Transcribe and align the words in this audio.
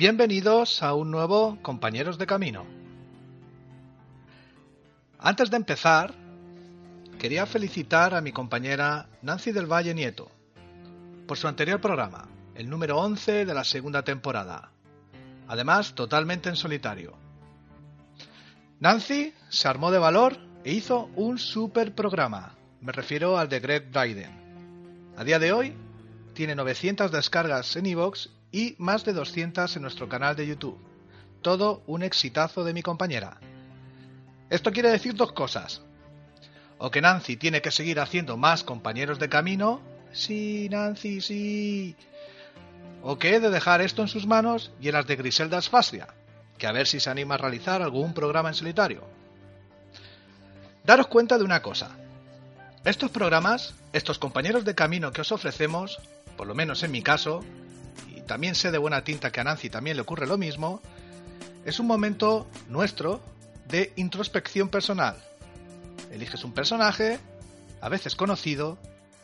Bienvenidos 0.00 0.82
a 0.82 0.94
un 0.94 1.10
nuevo 1.10 1.58
Compañeros 1.60 2.16
de 2.16 2.24
Camino. 2.24 2.64
Antes 5.18 5.50
de 5.50 5.58
empezar, 5.58 6.14
quería 7.18 7.44
felicitar 7.44 8.14
a 8.14 8.22
mi 8.22 8.32
compañera 8.32 9.10
Nancy 9.20 9.52
del 9.52 9.70
Valle 9.70 9.92
Nieto 9.92 10.30
por 11.26 11.36
su 11.36 11.48
anterior 11.48 11.82
programa, 11.82 12.30
el 12.54 12.70
número 12.70 12.96
11 12.96 13.44
de 13.44 13.52
la 13.52 13.62
segunda 13.62 14.02
temporada, 14.02 14.70
además 15.46 15.94
totalmente 15.94 16.48
en 16.48 16.56
solitario. 16.56 17.12
Nancy 18.78 19.34
se 19.50 19.68
armó 19.68 19.90
de 19.90 19.98
valor 19.98 20.38
e 20.64 20.72
hizo 20.72 21.10
un 21.14 21.38
super 21.38 21.94
programa, 21.94 22.54
me 22.80 22.92
refiero 22.92 23.36
al 23.36 23.50
de 23.50 23.60
Greg 23.60 23.90
Bryden. 23.90 25.12
A 25.18 25.24
día 25.24 25.38
de 25.38 25.52
hoy 25.52 25.74
tiene 26.32 26.54
900 26.54 27.12
descargas 27.12 27.76
en 27.76 27.84
iVoox 27.84 28.39
y 28.52 28.74
más 28.78 29.04
de 29.04 29.12
200 29.12 29.76
en 29.76 29.82
nuestro 29.82 30.08
canal 30.08 30.36
de 30.36 30.46
YouTube. 30.46 30.78
Todo 31.42 31.82
un 31.86 32.02
exitazo 32.02 32.64
de 32.64 32.74
mi 32.74 32.82
compañera. 32.82 33.38
Esto 34.50 34.72
quiere 34.72 34.90
decir 34.90 35.14
dos 35.14 35.32
cosas. 35.32 35.82
O 36.78 36.90
que 36.90 37.00
Nancy 37.00 37.36
tiene 37.36 37.62
que 37.62 37.70
seguir 37.70 38.00
haciendo 38.00 38.36
más 38.36 38.64
compañeros 38.64 39.18
de 39.18 39.28
camino. 39.28 39.80
Sí, 40.12 40.68
Nancy, 40.70 41.20
sí. 41.20 41.94
O 43.02 43.18
que 43.18 43.34
he 43.34 43.40
de 43.40 43.50
dejar 43.50 43.80
esto 43.80 44.02
en 44.02 44.08
sus 44.08 44.26
manos 44.26 44.72
y 44.80 44.88
en 44.88 44.94
las 44.94 45.06
de 45.06 45.16
Griselda 45.16 45.58
Asfastia, 45.58 46.08
que 46.58 46.66
a 46.66 46.72
ver 46.72 46.86
si 46.86 47.00
se 47.00 47.10
anima 47.10 47.34
a 47.34 47.38
realizar 47.38 47.80
algún 47.80 48.12
programa 48.12 48.48
en 48.48 48.54
solitario. 48.54 49.04
Daros 50.84 51.06
cuenta 51.06 51.38
de 51.38 51.44
una 51.44 51.62
cosa. 51.62 51.96
Estos 52.84 53.10
programas, 53.10 53.74
estos 53.92 54.18
compañeros 54.18 54.64
de 54.64 54.74
camino 54.74 55.12
que 55.12 55.20
os 55.20 55.32
ofrecemos, 55.32 55.98
por 56.36 56.46
lo 56.46 56.54
menos 56.54 56.82
en 56.82 56.90
mi 56.90 57.02
caso, 57.02 57.44
también 58.30 58.54
sé 58.54 58.70
de 58.70 58.78
buena 58.78 59.02
tinta 59.02 59.32
que 59.32 59.40
a 59.40 59.44
Nancy 59.44 59.70
también 59.70 59.96
le 59.96 60.02
ocurre 60.02 60.24
lo 60.24 60.38
mismo, 60.38 60.80
es 61.64 61.80
un 61.80 61.88
momento 61.88 62.46
nuestro 62.68 63.20
de 63.66 63.92
introspección 63.96 64.68
personal. 64.68 65.16
Eliges 66.12 66.44
un 66.44 66.52
personaje, 66.52 67.18
a 67.80 67.88
veces 67.88 68.14
conocido, 68.14 68.78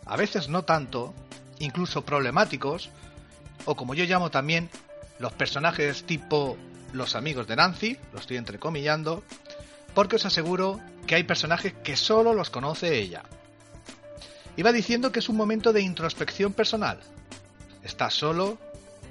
a 0.07 0.17
veces 0.17 0.49
no 0.49 0.65
tanto, 0.65 1.15
incluso 1.61 2.05
problemáticos, 2.05 2.91
o 3.65 3.77
como 3.77 3.95
yo 3.95 4.05
llamo 4.07 4.33
también 4.33 4.71
los 5.21 5.33
personajes 5.35 6.03
tipo 6.03 6.57
los 6.93 7.15
amigos 7.15 7.47
de 7.47 7.55
Nancy, 7.55 7.97
lo 8.13 8.19
estoy 8.19 8.39
entrecomillando, 8.39 9.23
porque 9.95 10.17
os 10.17 10.27
aseguro 10.27 10.81
que 11.07 11.15
hay 11.15 11.23
personajes 11.23 11.75
que 11.85 11.97
solo 11.97 12.35
los 12.35 12.51
conoce 12.51 12.99
ella. 12.99 13.23
Iba 14.57 14.73
diciendo 14.73 15.13
que 15.13 15.21
es 15.21 15.29
un 15.29 15.37
momento 15.37 15.73
de 15.73 15.83
introspección 15.83 16.53
personal. 16.53 16.99
Estás 17.85 18.15
solo, 18.15 18.59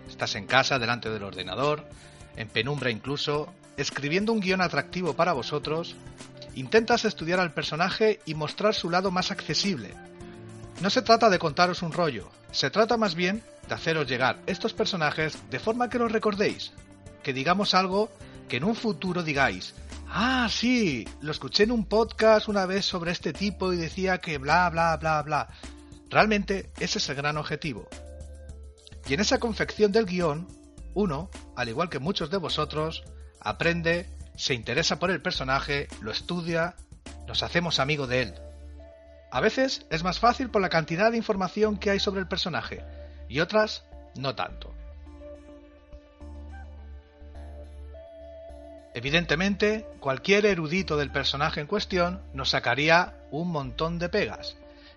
estás 0.07 0.35
en 0.35 0.45
casa 0.45 0.79
delante 0.79 1.09
del 1.09 1.23
ordenador, 1.23 1.85
en 2.35 2.47
penumbra 2.47 2.89
incluso, 2.91 3.53
escribiendo 3.77 4.31
un 4.33 4.39
guion 4.39 4.61
atractivo 4.61 5.13
para 5.13 5.33
vosotros, 5.33 5.95
intentas 6.55 7.05
estudiar 7.05 7.39
al 7.39 7.53
personaje 7.53 8.19
y 8.25 8.33
mostrar 8.33 8.73
su 8.73 8.89
lado 8.89 9.11
más 9.11 9.31
accesible. 9.31 9.93
No 10.81 10.89
se 10.89 11.01
trata 11.01 11.29
de 11.29 11.39
contaros 11.39 11.81
un 11.81 11.93
rollo, 11.93 12.29
se 12.51 12.69
trata 12.69 12.97
más 12.97 13.15
bien 13.15 13.43
de 13.67 13.73
haceros 13.73 14.07
llegar 14.07 14.39
estos 14.45 14.73
personajes 14.73 15.37
de 15.49 15.59
forma 15.59 15.89
que 15.89 15.99
los 15.99 16.11
recordéis, 16.11 16.71
que 17.23 17.33
digamos 17.33 17.73
algo 17.73 18.09
que 18.47 18.57
en 18.57 18.63
un 18.63 18.75
futuro 18.75 19.23
digáis, 19.23 19.73
ah, 20.09 20.47
sí, 20.49 21.07
lo 21.21 21.31
escuché 21.31 21.63
en 21.63 21.71
un 21.71 21.85
podcast 21.85 22.47
una 22.47 22.65
vez 22.65 22.85
sobre 22.85 23.11
este 23.11 23.33
tipo 23.33 23.73
y 23.73 23.77
decía 23.77 24.19
que 24.19 24.37
bla, 24.37 24.69
bla, 24.69 24.97
bla, 24.97 25.21
bla. 25.23 25.47
Realmente 26.09 26.69
ese 26.79 26.99
es 26.99 27.09
el 27.09 27.15
gran 27.15 27.37
objetivo. 27.37 27.87
Y 29.07 29.13
en 29.13 29.19
esa 29.19 29.39
confección 29.39 29.91
del 29.91 30.05
guion, 30.05 30.47
uno, 30.93 31.29
al 31.55 31.69
igual 31.69 31.89
que 31.89 31.99
muchos 31.99 32.31
de 32.31 32.37
vosotros, 32.37 33.03
aprende, 33.39 34.09
se 34.35 34.53
interesa 34.53 34.97
por 34.97 35.11
el 35.11 35.21
personaje, 35.21 35.87
lo 36.01 36.11
estudia, 36.11 36.75
nos 37.27 37.43
hacemos 37.43 37.79
amigo 37.79 38.07
de 38.07 38.23
él. 38.23 38.33
A 39.31 39.41
veces 39.41 39.85
es 39.91 40.03
más 40.03 40.19
fácil 40.19 40.49
por 40.49 40.61
la 40.61 40.69
cantidad 40.69 41.11
de 41.11 41.17
información 41.17 41.77
que 41.77 41.91
hay 41.91 41.99
sobre 41.99 42.21
el 42.21 42.27
personaje, 42.27 42.83
y 43.29 43.41
otras 43.41 43.83
no 44.15 44.33
tanto. 44.35 44.73
Evidentemente, 48.95 49.85
cualquier 49.99 50.45
erudito 50.45 50.95
del 50.95 51.11
personaje 51.11 51.59
en 51.59 51.67
cuestión 51.67 52.21
nos 52.33 52.51
sacaría 52.51 53.13
un 53.29 53.49
montón 53.49 53.99
de 53.99 54.07
pegas, 54.07 54.55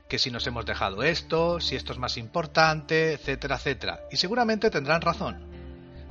que 0.09 0.19
si 0.19 0.31
nos 0.31 0.47
hemos 0.47 0.67
dejado 0.67 1.03
esto, 1.03 1.61
si 1.61 1.77
esto 1.77 1.93
es 1.93 1.99
más 1.99 2.17
importante, 2.17 3.13
etcétera, 3.13 3.57
etcétera, 3.57 4.01
y 4.11 4.17
seguramente 4.17 4.71
tendrán 4.71 5.03
razón. 5.03 5.39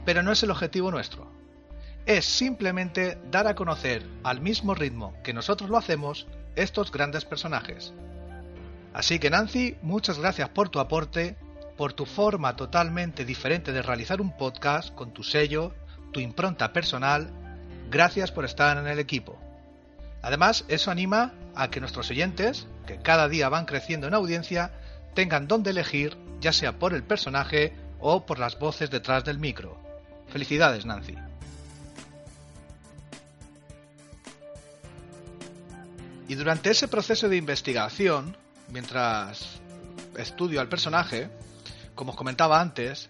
Pero 0.06 0.24
no 0.24 0.32
es 0.32 0.44
el 0.44 0.52
objetivo 0.52 0.92
nuestro. 0.92 1.32
Es 2.06 2.26
simplemente 2.26 3.18
dar 3.30 3.48
a 3.48 3.56
conocer 3.56 4.06
al 4.24 4.40
mismo 4.40 4.74
ritmo 4.76 5.14
que 5.24 5.34
nosotros 5.34 5.70
lo 5.70 5.78
hacemos 5.78 6.28
estos 6.56 6.92
grandes 6.92 7.26
personajes. 7.26 7.94
Así 8.94 9.20
que 9.20 9.30
Nancy, 9.30 9.78
muchas 9.82 10.18
gracias 10.20 10.50
por 10.50 10.70
tu 10.70 10.80
aporte, 10.80 11.36
por 11.76 11.94
tu 11.94 12.06
forma 12.06 12.56
totalmente 12.56 13.26
diferente 13.26 13.72
de 13.72 13.82
realizar 13.82 14.22
un 14.22 14.38
podcast 14.38 14.94
con 14.96 15.12
tu 15.12 15.24
sello, 15.24 15.74
tu 16.14 16.20
impronta 16.20 16.72
personal 16.72 17.30
Gracias 17.90 18.32
por 18.32 18.44
estar 18.44 18.78
en 18.78 18.88
el 18.88 19.00
equipo. 19.00 19.38
Además, 20.22 20.66
eso 20.68 20.92
anima 20.92 21.34
a 21.62 21.70
que 21.70 21.80
nuestros 21.80 22.10
oyentes, 22.10 22.68
que 22.86 22.98
cada 22.98 23.28
día 23.28 23.50
van 23.50 23.66
creciendo 23.66 24.08
en 24.08 24.14
audiencia, 24.14 24.72
tengan 25.14 25.48
donde 25.48 25.72
elegir, 25.72 26.18
ya 26.40 26.54
sea 26.54 26.78
por 26.80 26.94
el 26.94 27.04
personaje 27.04 27.74
o 28.00 28.26
por 28.26 28.40
las 28.40 28.60
voces 28.60 28.90
detrás 28.90 29.24
del 29.24 29.40
micro. 29.40 29.78
Felicidades, 30.28 30.86
Nancy. 30.86 31.16
Y 36.28 36.36
durante 36.36 36.72
ese 36.72 36.88
proceso 36.88 37.30
de 37.30 37.38
investigación, 37.38 38.36
mientras 38.70 39.60
estudio 40.18 40.60
al 40.60 40.68
personaje, 40.68 41.30
como 41.96 42.12
os 42.12 42.18
comentaba 42.18 42.60
antes, 42.60 43.10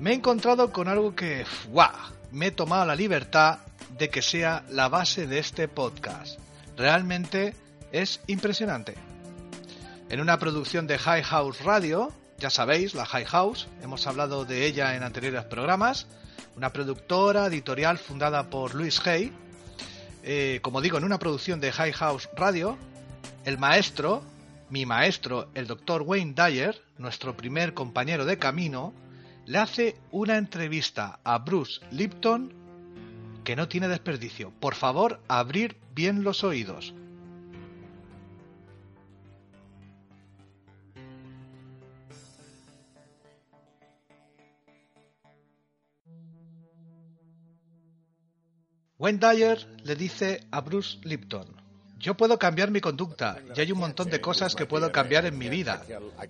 me 0.00 0.10
he 0.10 0.14
encontrado 0.14 0.72
con 0.72 0.88
algo 0.88 1.14
que, 1.14 1.46
¡guau! 1.68 1.90
me 2.32 2.48
he 2.48 2.50
tomado 2.50 2.84
la 2.84 2.94
libertad 2.94 3.58
de 3.98 4.08
que 4.08 4.22
sea 4.22 4.64
la 4.70 4.88
base 4.88 5.26
de 5.26 5.38
este 5.38 5.68
podcast. 5.68 6.38
Realmente 6.80 7.52
es 7.92 8.22
impresionante. 8.26 8.94
En 10.08 10.18
una 10.18 10.38
producción 10.38 10.86
de 10.86 10.96
High 10.96 11.24
House 11.24 11.62
Radio, 11.62 12.10
ya 12.38 12.48
sabéis, 12.48 12.94
la 12.94 13.04
High 13.04 13.26
House, 13.26 13.68
hemos 13.82 14.06
hablado 14.06 14.46
de 14.46 14.64
ella 14.64 14.96
en 14.96 15.02
anteriores 15.02 15.44
programas, 15.44 16.06
una 16.56 16.72
productora 16.72 17.48
editorial 17.48 17.98
fundada 17.98 18.48
por 18.48 18.74
Luis 18.74 19.06
Hay. 19.06 19.30
Eh, 20.22 20.60
como 20.62 20.80
digo, 20.80 20.96
en 20.96 21.04
una 21.04 21.18
producción 21.18 21.60
de 21.60 21.70
High 21.70 21.92
House 21.92 22.30
Radio, 22.34 22.78
el 23.44 23.58
maestro, 23.58 24.22
mi 24.70 24.86
maestro, 24.86 25.50
el 25.52 25.66
doctor 25.66 26.00
Wayne 26.00 26.32
Dyer, 26.32 26.82
nuestro 26.96 27.36
primer 27.36 27.74
compañero 27.74 28.24
de 28.24 28.38
camino, 28.38 28.94
le 29.44 29.58
hace 29.58 29.96
una 30.12 30.38
entrevista 30.38 31.20
a 31.24 31.40
Bruce 31.40 31.82
Lipton 31.90 32.59
que 33.44 33.56
no 33.56 33.68
tiene 33.68 33.88
desperdicio. 33.88 34.52
Por 34.60 34.74
favor, 34.74 35.20
abrir 35.28 35.76
bien 35.94 36.22
los 36.24 36.44
oídos. 36.44 36.94
Dyer 49.18 49.66
le 49.82 49.96
dice 49.96 50.46
a 50.50 50.60
Bruce 50.60 50.98
Lipton, 51.02 51.59
yo 52.00 52.16
puedo 52.16 52.38
cambiar 52.38 52.70
mi 52.70 52.80
conducta 52.80 53.38
y 53.54 53.60
hay 53.60 53.72
un 53.72 53.78
montón 53.78 54.08
de 54.08 54.20
cosas 54.20 54.54
que 54.54 54.64
puedo 54.64 54.90
cambiar 54.90 55.26
en 55.26 55.36
mi 55.36 55.50
vida. 55.50 55.82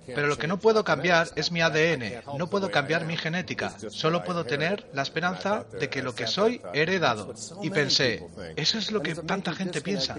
Pero 0.04 0.26
lo 0.26 0.36
que 0.36 0.48
no 0.48 0.58
puedo 0.58 0.84
cambiar 0.84 1.28
es 1.36 1.52
mi 1.52 1.60
ADN, 1.60 2.22
no 2.36 2.50
puedo 2.50 2.70
cambiar 2.70 3.06
mi 3.06 3.16
genética. 3.16 3.72
Solo 3.88 4.24
puedo 4.24 4.44
tener 4.44 4.90
la 4.92 5.02
esperanza 5.02 5.64
de 5.78 5.88
que 5.88 6.02
lo 6.02 6.14
que 6.14 6.26
soy 6.26 6.60
he 6.74 6.82
heredado. 6.82 7.32
Y 7.62 7.70
pensé, 7.70 8.26
eso 8.56 8.78
es 8.78 8.90
lo 8.90 9.00
que 9.00 9.14
tanta 9.14 9.52
gente 9.52 9.80
piensa. 9.80 10.16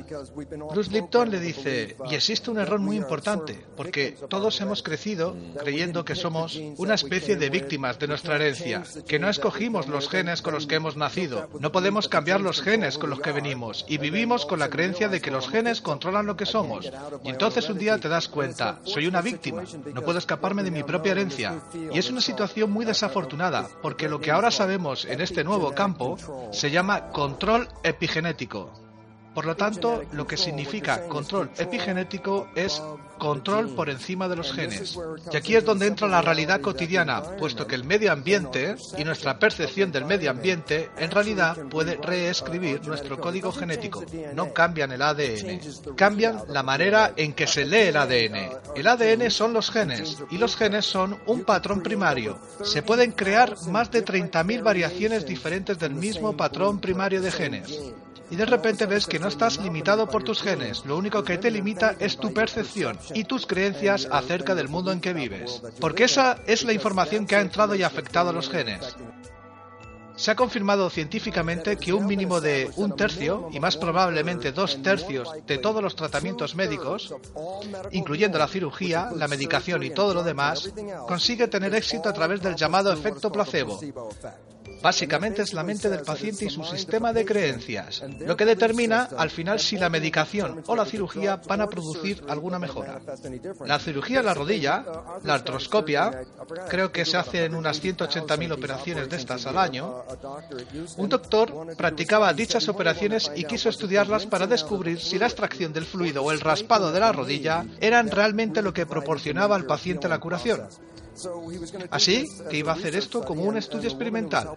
Bruce 0.71 0.91
Lipton 0.91 1.29
le 1.29 1.39
dice, 1.39 1.97
y 2.09 2.15
existe 2.15 2.49
un 2.49 2.59
error 2.59 2.79
muy 2.79 2.95
importante, 2.95 3.59
porque 3.75 4.15
todos 4.29 4.61
hemos 4.61 4.81
crecido 4.81 5.35
creyendo 5.59 6.05
que 6.05 6.15
somos 6.15 6.55
una 6.77 6.93
especie 6.93 7.35
de 7.35 7.49
víctimas 7.49 7.99
de 7.99 8.07
nuestra 8.07 8.35
herencia, 8.35 8.83
que 9.05 9.19
no 9.19 9.29
escogimos 9.29 9.89
los 9.89 10.07
genes 10.07 10.41
con 10.41 10.53
los 10.53 10.65
que 10.65 10.75
hemos 10.75 10.95
nacido. 10.95 11.49
No 11.59 11.73
podemos 11.73 12.07
cambiar 12.07 12.39
los 12.39 12.61
genes 12.61 12.97
con 12.97 13.09
los 13.09 13.19
que 13.19 13.33
venimos 13.33 13.85
y 13.89 13.97
vivimos 13.97 14.45
con 14.45 14.59
la 14.59 14.69
creencia 14.69 15.09
de 15.09 15.19
que 15.19 15.31
los 15.31 15.40
los 15.41 15.49
genes 15.49 15.81
controlan 15.81 16.27
lo 16.27 16.37
que 16.37 16.45
somos. 16.45 16.85
Y 17.23 17.29
entonces 17.29 17.67
un 17.67 17.79
día 17.79 17.97
te 17.97 18.07
das 18.07 18.27
cuenta, 18.27 18.79
soy 18.83 19.07
una 19.07 19.21
víctima, 19.21 19.63
no 19.91 20.01
puedo 20.03 20.19
escaparme 20.19 20.61
de 20.61 20.69
mi 20.69 20.83
propia 20.83 21.13
herencia. 21.13 21.59
Y 21.91 21.97
es 21.97 22.11
una 22.11 22.21
situación 22.21 22.71
muy 22.71 22.85
desafortunada, 22.85 23.67
porque 23.81 24.07
lo 24.07 24.21
que 24.21 24.29
ahora 24.29 24.51
sabemos 24.51 25.05
en 25.05 25.19
este 25.19 25.43
nuevo 25.43 25.71
campo 25.73 26.17
se 26.51 26.69
llama 26.69 27.09
control 27.09 27.67
epigenético. 27.83 28.90
Por 29.33 29.45
lo 29.45 29.55
tanto, 29.55 30.03
lo 30.11 30.27
que 30.27 30.35
significa 30.35 31.07
control 31.07 31.51
epigenético 31.57 32.49
es 32.53 32.81
control 33.17 33.69
por 33.69 33.89
encima 33.89 34.27
de 34.27 34.35
los 34.35 34.51
genes. 34.51 34.99
Y 35.31 35.37
aquí 35.37 35.55
es 35.55 35.63
donde 35.63 35.87
entra 35.87 36.07
la 36.07 36.21
realidad 36.21 36.59
cotidiana, 36.59 37.21
puesto 37.37 37.65
que 37.65 37.75
el 37.75 37.85
medio 37.85 38.11
ambiente 38.11 38.75
y 38.97 39.03
nuestra 39.05 39.39
percepción 39.39 39.91
del 39.91 40.05
medio 40.05 40.31
ambiente 40.31 40.89
en 40.97 41.11
realidad 41.11 41.55
puede 41.69 41.95
reescribir 41.95 42.85
nuestro 42.85 43.19
código 43.21 43.51
genético. 43.51 44.03
No 44.33 44.51
cambian 44.53 44.91
el 44.91 45.01
ADN, 45.01 45.61
cambian 45.95 46.41
la 46.49 46.63
manera 46.63 47.13
en 47.15 47.33
que 47.33 47.47
se 47.47 47.63
lee 47.63 47.89
el 47.89 47.97
ADN. 47.97 48.49
El 48.75 48.87
ADN 48.87 49.31
son 49.31 49.53
los 49.53 49.71
genes 49.71 50.17
y 50.29 50.39
los 50.39 50.57
genes 50.57 50.85
son 50.85 51.17
un 51.27 51.43
patrón 51.43 51.81
primario. 51.81 52.37
Se 52.63 52.83
pueden 52.83 53.11
crear 53.11 53.55
más 53.67 53.91
de 53.91 54.03
30.000 54.03 54.61
variaciones 54.61 55.25
diferentes 55.25 55.79
del 55.79 55.93
mismo 55.93 56.35
patrón 56.35 56.81
primario 56.81 57.21
de 57.21 57.31
genes 57.31 57.79
y 58.31 58.37
de 58.37 58.45
repente 58.45 58.85
ves 58.85 59.05
que 59.05 59.19
no 59.19 59.27
estás 59.27 59.59
limitado 59.59 60.07
por 60.07 60.23
tus 60.23 60.41
genes, 60.41 60.85
lo 60.85 60.97
único 60.97 61.23
que 61.23 61.37
te 61.37 61.51
limita 61.51 61.95
es 61.99 62.17
tu 62.17 62.33
percepción 62.33 62.97
y 63.13 63.25
tus 63.25 63.45
creencias 63.45 64.07
acerca 64.09 64.55
del 64.55 64.69
mundo 64.69 64.91
en 64.91 65.01
que 65.01 65.13
vives, 65.13 65.61
porque 65.79 66.05
esa 66.05 66.39
es 66.47 66.63
la 66.63 66.73
información 66.73 67.27
que 67.27 67.35
ha 67.35 67.41
entrado 67.41 67.75
y 67.75 67.83
afectado 67.83 68.29
a 68.29 68.33
los 68.33 68.49
genes. 68.49 68.95
Se 70.15 70.29
ha 70.29 70.35
confirmado 70.35 70.89
científicamente 70.89 71.77
que 71.77 71.93
un 71.93 72.05
mínimo 72.05 72.39
de 72.39 72.69
un 72.75 72.95
tercio, 72.95 73.49
y 73.51 73.59
más 73.59 73.75
probablemente 73.75 74.51
dos 74.51 74.81
tercios, 74.81 75.29
de 75.47 75.57
todos 75.57 75.81
los 75.81 75.95
tratamientos 75.95 76.55
médicos, 76.55 77.13
incluyendo 77.91 78.37
la 78.37 78.47
cirugía, 78.47 79.09
la 79.15 79.27
medicación 79.27 79.83
y 79.83 79.89
todo 79.89 80.13
lo 80.13 80.23
demás, 80.23 80.71
consigue 81.07 81.47
tener 81.47 81.73
éxito 81.73 82.07
a 82.07 82.13
través 82.13 82.41
del 82.41 82.55
llamado 82.55 82.93
efecto 82.93 83.31
placebo, 83.31 83.79
Básicamente 84.81 85.41
es 85.41 85.53
la 85.53 85.63
mente 85.63 85.89
del 85.89 86.01
paciente 86.01 86.45
y 86.45 86.49
su 86.49 86.63
sistema 86.63 87.13
de 87.13 87.25
creencias, 87.25 88.03
lo 88.19 88.35
que 88.35 88.45
determina 88.45 89.09
al 89.17 89.29
final 89.29 89.59
si 89.59 89.77
la 89.77 89.89
medicación 89.89 90.63
o 90.67 90.75
la 90.75 90.85
cirugía 90.85 91.37
van 91.47 91.61
a 91.61 91.67
producir 91.67 92.23
alguna 92.27 92.59
mejora. 92.59 93.01
La 93.65 93.79
cirugía 93.79 94.19
en 94.19 94.25
la 94.25 94.33
rodilla, 94.33 94.85
la 95.23 95.35
artroscopia, 95.35 96.23
creo 96.67 96.91
que 96.91 97.05
se 97.05 97.17
hacen 97.17 97.55
unas 97.55 97.83
180.000 97.83 98.51
operaciones 98.51 99.09
de 99.09 99.17
estas 99.17 99.45
al 99.45 99.57
año. 99.57 100.03
Un 100.97 101.09
doctor 101.09 101.75
practicaba 101.75 102.33
dichas 102.33 102.67
operaciones 102.69 103.31
y 103.35 103.43
quiso 103.43 103.69
estudiarlas 103.69 104.25
para 104.25 104.47
descubrir 104.47 104.99
si 104.99 105.19
la 105.19 105.27
extracción 105.27 105.73
del 105.73 105.85
fluido 105.85 106.23
o 106.23 106.31
el 106.31 106.39
raspado 106.39 106.91
de 106.91 106.99
la 106.99 107.11
rodilla 107.11 107.65
eran 107.79 108.09
realmente 108.09 108.61
lo 108.61 108.73
que 108.73 108.85
proporcionaba 108.85 109.55
al 109.55 109.65
paciente 109.65 110.07
la 110.07 110.19
curación. 110.19 110.67
Así 111.89 112.27
que 112.49 112.57
iba 112.57 112.71
a 112.71 112.75
hacer 112.75 112.95
esto 112.95 113.21
como 113.23 113.43
un 113.43 113.57
estudio 113.57 113.89
experimental 113.89 114.49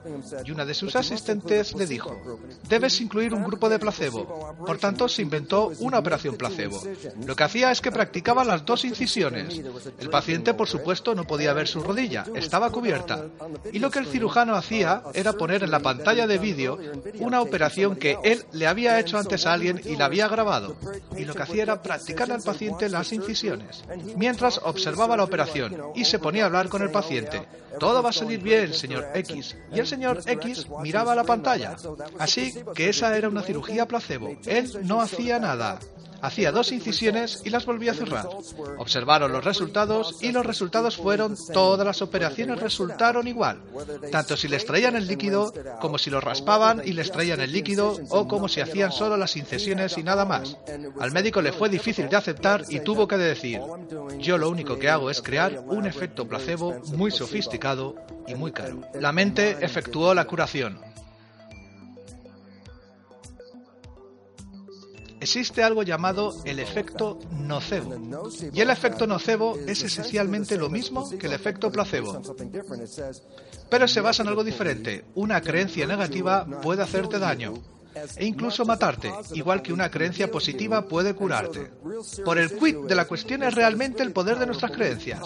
y 0.44 0.50
una 0.50 0.64
de 0.64 0.75
sus 0.75 0.96
asistentes 0.96 1.75
le 1.75 1.87
dijo, 1.87 2.16
debes 2.69 3.00
incluir 3.00 3.34
un 3.34 3.44
grupo 3.44 3.69
de 3.69 3.78
placebo. 3.78 4.55
Por 4.66 4.78
tanto, 4.78 5.08
se 5.08 5.22
inventó 5.22 5.72
una 5.81 5.99
operación 5.99 6.37
placebo. 6.37 6.82
Lo 7.25 7.37
que 7.37 7.44
hacía 7.44 7.70
es 7.70 7.81
que 7.81 7.93
practicaba 7.93 8.44
las 8.44 8.64
dos 8.64 8.84
incisiones. 8.84 9.61
El 9.99 10.11
paciente, 10.11 10.55
por 10.55 10.69
supuesto, 10.69 11.14
no 11.14 11.25
podía 11.26 11.52
ver 11.52 11.69
su 11.69 11.81
rodilla, 11.81 12.25
estaba 12.34 12.70
cubierta. 12.70 13.26
Y 13.72 13.78
lo 13.78 13.90
que 13.90 13.99
el 13.99 14.06
cirujano 14.06 14.55
hacía 14.55 15.02
era 15.14 15.32
poner 15.32 15.62
en 15.62 15.70
la 15.70 15.81
pantalla 15.81 16.26
de 16.26 16.38
vídeo 16.38 16.78
una 17.19 17.40
operación 17.40 17.96
que 17.96 18.19
él 18.22 18.44
le 18.52 18.66
había 18.66 18.99
hecho 19.00 19.19
antes 19.19 19.46
a 19.46 19.52
alguien 19.52 19.81
y 19.84 19.96
la 19.96 20.06
había 20.06 20.28
grabado. 20.28 20.76
Y 21.16 21.25
lo 21.25 21.34
que 21.34 21.43
hacía 21.43 21.62
era 21.62 21.82
practicar 21.82 22.31
al 22.32 22.43
paciente 22.43 22.88
las 22.88 23.12
incisiones, 23.12 23.84
mientras 24.16 24.61
observaba 24.62 25.16
la 25.16 25.25
operación 25.25 25.76
y 25.94 26.05
se 26.05 26.19
ponía 26.19 26.49
con 26.68 26.82
el 26.82 26.90
paciente. 26.90 27.42
Todo 27.78 28.02
va 28.02 28.10
a 28.10 28.12
salir 28.12 28.40
bien, 28.40 28.72
señor 28.72 29.08
X. 29.14 29.56
Y 29.72 29.80
el 29.80 29.86
señor 29.86 30.20
X 30.24 30.66
miraba 30.80 31.14
la 31.14 31.24
pantalla. 31.24 31.76
Así 32.18 32.54
que 32.74 32.88
esa 32.88 33.16
era 33.16 33.28
una 33.28 33.42
cirugía 33.42 33.86
placebo. 33.86 34.36
Él 34.46 34.70
no 34.84 35.00
hacía 35.00 35.38
nada. 35.38 35.78
Hacía 36.25 36.53
dos 36.53 36.73
incisiones 36.73 37.43
y 37.44 37.50
las 37.50 37.67
volvía 37.67 37.93
a 37.93 37.94
cerrar. 37.94 38.26
Observaron 38.79 39.31
los 39.31 39.44
resultados 39.44 40.23
y 40.23 40.32
los 40.32 40.47
resultados 40.47 40.97
fueron 40.97 41.37
todas 41.53 41.87
las 41.87 42.00
operaciones 42.00 42.61
resultaron 42.61 43.29
igual, 43.29 43.61
tanto 44.11 44.35
si 44.35 44.49
les 44.49 44.65
traían 44.65 44.97
el 44.97 45.06
líquido 45.06 45.53
como 45.82 45.99
si 45.99 46.09
lo 46.09 46.23
raspaban 46.23 46.81
y 46.82 46.94
les 46.94 47.12
traían 47.12 47.41
el 47.41 47.53
líquido 47.53 47.99
o 48.09 48.26
como 48.26 48.49
si 48.49 48.62
hacían 48.62 48.91
solo 48.91 49.19
las 49.19 49.37
incisiones 49.37 49.99
y 49.99 50.03
nada 50.03 50.25
más. 50.25 50.56
Al 50.99 51.12
médico 51.12 51.43
le 51.43 51.53
fue 51.53 51.69
difícil 51.69 52.09
de 52.09 52.17
aceptar 52.17 52.65
y 52.71 52.81
tuvo 52.81 53.06
que 53.06 53.19
decir, 53.19 53.61
yo 54.19 54.38
lo 54.38 54.49
único 54.49 54.79
que 54.79 54.88
hago 54.88 55.11
es 55.11 55.21
crear 55.21 55.62
un 55.67 55.85
efecto 55.85 56.26
placebo 56.26 56.81
muy 56.94 57.11
sofisticado 57.11 57.97
y 58.26 58.35
muy 58.35 58.50
caro. 58.50 58.81
La 58.99 59.12
mente 59.12 59.59
efectuó 59.61 60.15
la 60.15 60.25
curación. 60.25 60.94
Existe 65.25 65.62
algo 65.62 65.82
llamado 65.82 66.35
el 66.44 66.59
efecto 66.59 67.19
nocebo. 67.32 67.97
Y 68.53 68.61
el 68.61 68.71
efecto 68.71 69.06
nocebo 69.06 69.56
es 69.67 69.82
esencialmente 69.82 70.56
lo 70.56 70.71
mismo 70.71 71.09
que 71.19 71.26
el 71.26 71.32
efecto 71.32 71.71
placebo. 71.71 72.23
Pero 73.69 73.88
se 73.88 74.00
basa 74.00 74.23
en 74.23 74.29
algo 74.29 74.44
diferente. 74.44 75.05
Una 75.15 75.41
creencia 75.41 75.87
negativa 75.87 76.47
puede 76.62 76.82
hacerte 76.82 77.19
daño 77.19 77.55
e 78.17 78.26
incluso 78.26 78.65
matarte, 78.65 79.12
igual 79.35 79.62
que 79.62 79.73
una 79.73 79.91
creencia 79.91 80.31
positiva 80.31 80.87
puede 80.87 81.15
curarte. 81.15 81.71
Por 82.25 82.38
el 82.38 82.50
quid 82.56 82.87
de 82.88 82.94
la 82.94 83.06
cuestión 83.06 83.43
es 83.44 83.55
realmente 83.55 84.03
el 84.03 84.12
poder 84.12 84.38
de 84.38 84.47
nuestras 84.47 84.73
creencias. 84.73 85.21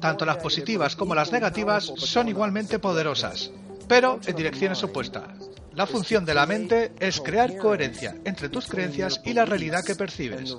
Tanto 0.00 0.24
las 0.24 0.38
positivas 0.38 0.96
como 0.96 1.14
las 1.14 1.32
negativas 1.32 1.84
son 1.96 2.28
igualmente 2.28 2.78
poderosas, 2.78 3.50
pero 3.86 4.18
en 4.26 4.36
direcciones 4.36 4.82
opuestas. 4.82 5.28
La 5.74 5.86
función 5.86 6.24
de 6.24 6.34
la 6.34 6.46
mente 6.46 6.92
es 6.98 7.20
crear 7.20 7.56
coherencia 7.56 8.14
entre 8.24 8.48
tus 8.48 8.66
creencias 8.66 9.20
y 9.24 9.32
la 9.32 9.44
realidad 9.44 9.84
que 9.84 9.94
percibes. 9.94 10.56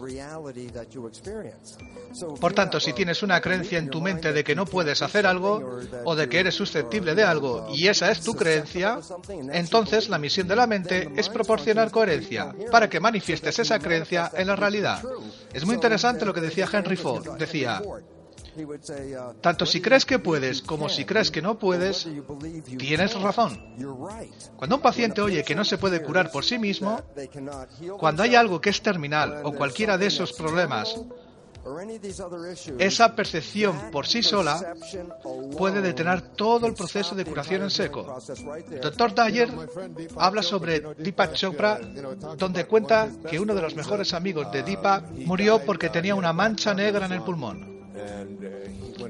Por 2.40 2.54
tanto, 2.54 2.80
si 2.80 2.94
tienes 2.94 3.24
una 3.24 3.42
creencia 3.42 3.78
en 3.78 3.90
tu 3.90 4.02
mente 4.02 4.34
de 4.34 4.44
que 4.44 4.56
no 4.56 4.66
puedes 4.66 5.02
hacer 5.02 5.26
algo 5.26 5.80
o 6.04 6.16
de 6.16 6.30
que 6.30 6.40
eres 6.40 6.56
susceptible 6.56 7.16
de 7.16 7.24
algo 7.24 7.68
y 7.74 7.88
esa 7.88 8.12
es 8.12 8.22
tu 8.22 8.34
creencia, 8.34 9.00
entonces 9.52 10.10
la 10.10 10.18
misión 10.18 10.48
de 10.48 10.56
la 10.56 10.68
mente 10.68 11.10
es 11.16 11.30
proporcionar 11.30 11.92
coherencia 11.92 12.54
para 12.72 12.90
que 12.90 13.00
manifiestes 13.00 13.60
esa 13.60 13.80
creencia 13.80 14.32
en 14.36 14.48
la 14.48 14.56
realidad. 14.56 15.02
Es 15.54 15.66
muy 15.66 15.76
interesante 15.76 16.26
lo 16.26 16.34
que 16.34 16.42
decía 16.42 16.70
Henry 16.72 16.96
Ford. 16.96 17.38
Decía, 17.38 17.82
tanto 19.42 19.66
si 19.66 19.82
crees 19.82 20.06
que 20.06 20.20
puedes 20.20 20.62
como 20.62 20.90
si 20.90 21.06
crees 21.06 21.32
que 21.32 21.42
no 21.42 21.58
puedes, 21.60 22.08
tienes 22.78 23.20
razón. 23.22 23.76
Cuando 24.56 24.78
un 24.78 24.82
paciente 24.82 25.22
oye 25.22 25.44
que 25.44 25.56
no 25.56 25.66
se 25.66 25.78
puede 25.78 26.02
curar 26.02 26.32
por 26.32 26.44
sí 26.46 26.58
mismo, 26.58 27.02
cuando 27.98 28.24
hay 28.24 28.36
algo 28.36 28.62
que 28.62 28.70
es 28.70 28.82
terminal 28.82 29.42
o 29.44 29.54
cualquiera 29.54 29.98
de 29.98 30.08
esos 30.08 30.34
problemas, 30.34 30.96
esa 32.78 33.16
percepción 33.16 33.90
por 33.92 34.06
sí 34.06 34.22
sola 34.22 34.76
puede 35.58 35.82
detener 35.82 36.22
todo 36.22 36.68
el 36.68 36.76
proceso 36.76 37.16
de 37.16 37.26
curación 37.26 37.64
en 37.64 37.72
seco. 37.72 38.18
El 38.72 38.82
doctor 38.82 39.16
Dyer 39.16 39.50
habla 40.18 40.44
sobre 40.44 40.80
Deepak 40.80 41.34
Chopra, 41.34 41.80
donde 42.38 42.66
cuenta 42.66 43.10
que 43.28 43.40
uno 43.40 43.56
de 43.56 43.62
los 43.64 43.76
mejores 43.76 44.14
amigos 44.14 44.52
de 44.52 44.62
Deepak 44.62 45.10
murió 45.26 45.60
porque 45.66 45.90
tenía 45.90 46.14
una 46.14 46.34
mancha 46.34 46.74
negra 46.76 47.08
en 47.08 47.14
el 47.14 47.24
pulmón. 47.24 47.75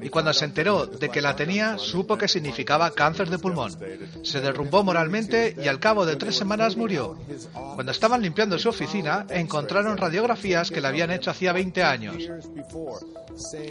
Y 0.02 0.08
cuando 0.08 0.32
se 0.32 0.44
enteró 0.44 0.86
de 0.86 1.08
que 1.08 1.22
la 1.22 1.36
tenía, 1.36 1.78
supo 1.78 2.18
que 2.18 2.28
significaba 2.28 2.90
cáncer 2.90 3.30
de 3.30 3.38
pulmón. 3.38 3.76
Se 4.22 4.40
derrumbó 4.40 4.82
moralmente 4.84 5.56
y 5.62 5.68
al 5.68 5.80
cabo 5.80 6.04
de 6.06 6.16
tres 6.16 6.36
semanas 6.36 6.76
murió. 6.76 7.16
Cuando 7.74 7.92
estaban 7.92 8.22
limpiando 8.22 8.58
su 8.58 8.68
oficina, 8.68 9.26
encontraron 9.30 9.96
radiografías 9.96 10.70
que 10.70 10.80
le 10.80 10.88
habían 10.88 11.10
hecho 11.10 11.30
hacía 11.30 11.52
20 11.52 11.82
años. 11.82 12.16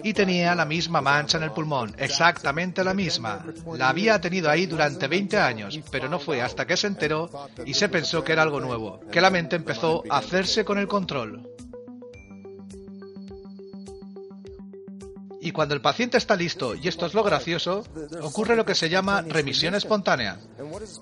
Y 0.03 0.13
tenía 0.13 0.55
la 0.55 0.65
misma 0.65 1.01
mancha 1.01 1.37
en 1.37 1.43
el 1.43 1.51
pulmón, 1.51 1.95
exactamente 1.97 2.83
la 2.83 2.93
misma. 2.93 3.45
La 3.77 3.89
había 3.89 4.19
tenido 4.21 4.49
ahí 4.49 4.65
durante 4.65 5.07
20 5.07 5.37
años, 5.37 5.79
pero 5.91 6.07
no 6.07 6.19
fue 6.19 6.41
hasta 6.41 6.65
que 6.65 6.77
se 6.77 6.87
enteró 6.87 7.29
y 7.65 7.73
se 7.73 7.89
pensó 7.89 8.23
que 8.23 8.33
era 8.33 8.43
algo 8.43 8.59
nuevo, 8.59 8.99
que 9.11 9.21
la 9.21 9.29
mente 9.29 9.55
empezó 9.55 10.03
a 10.09 10.17
hacerse 10.17 10.63
con 10.63 10.77
el 10.77 10.87
control. 10.87 11.49
Y 15.45 15.51
cuando 15.51 15.75
el 15.75 15.81
paciente 15.81 16.17
está 16.17 16.35
listo, 16.35 16.73
y 16.73 16.87
esto 16.87 17.05
es 17.05 17.13
lo 17.13 17.21
gracioso, 17.23 17.83
ocurre 18.23 18.55
lo 18.55 18.65
que 18.65 18.73
se 18.73 18.89
llama 18.89 19.21
remisión 19.21 19.75
espontánea. 19.75 20.39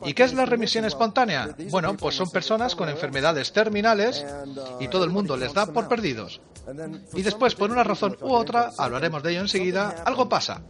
¿Y 0.04 0.14
qué 0.14 0.24
es 0.24 0.34
la 0.34 0.46
remisión 0.46 0.84
espontánea? 0.84 1.56
Bueno, 1.72 1.96
pues 1.96 2.16
son 2.16 2.30
personas 2.30 2.76
con 2.76 2.90
enfermedades 2.90 3.54
terminales 3.54 4.26
y 4.82 4.90
todo 4.90 5.06
el 5.06 5.12
mundo 5.12 5.38
les 5.38 5.54
da 5.54 5.68
por 5.68 5.88
perdidos. 5.88 6.42
Y 7.14 7.22
después, 7.22 7.56
por 7.56 7.72
una 7.72 7.86
razón 7.86 8.18
u 8.20 8.34
otra, 8.34 8.72
hablaremos 8.78 9.24
de 9.24 9.32
ello 9.32 9.42
enseguida, 9.42 10.04
algo 10.06 10.28
pasa. 10.28 10.62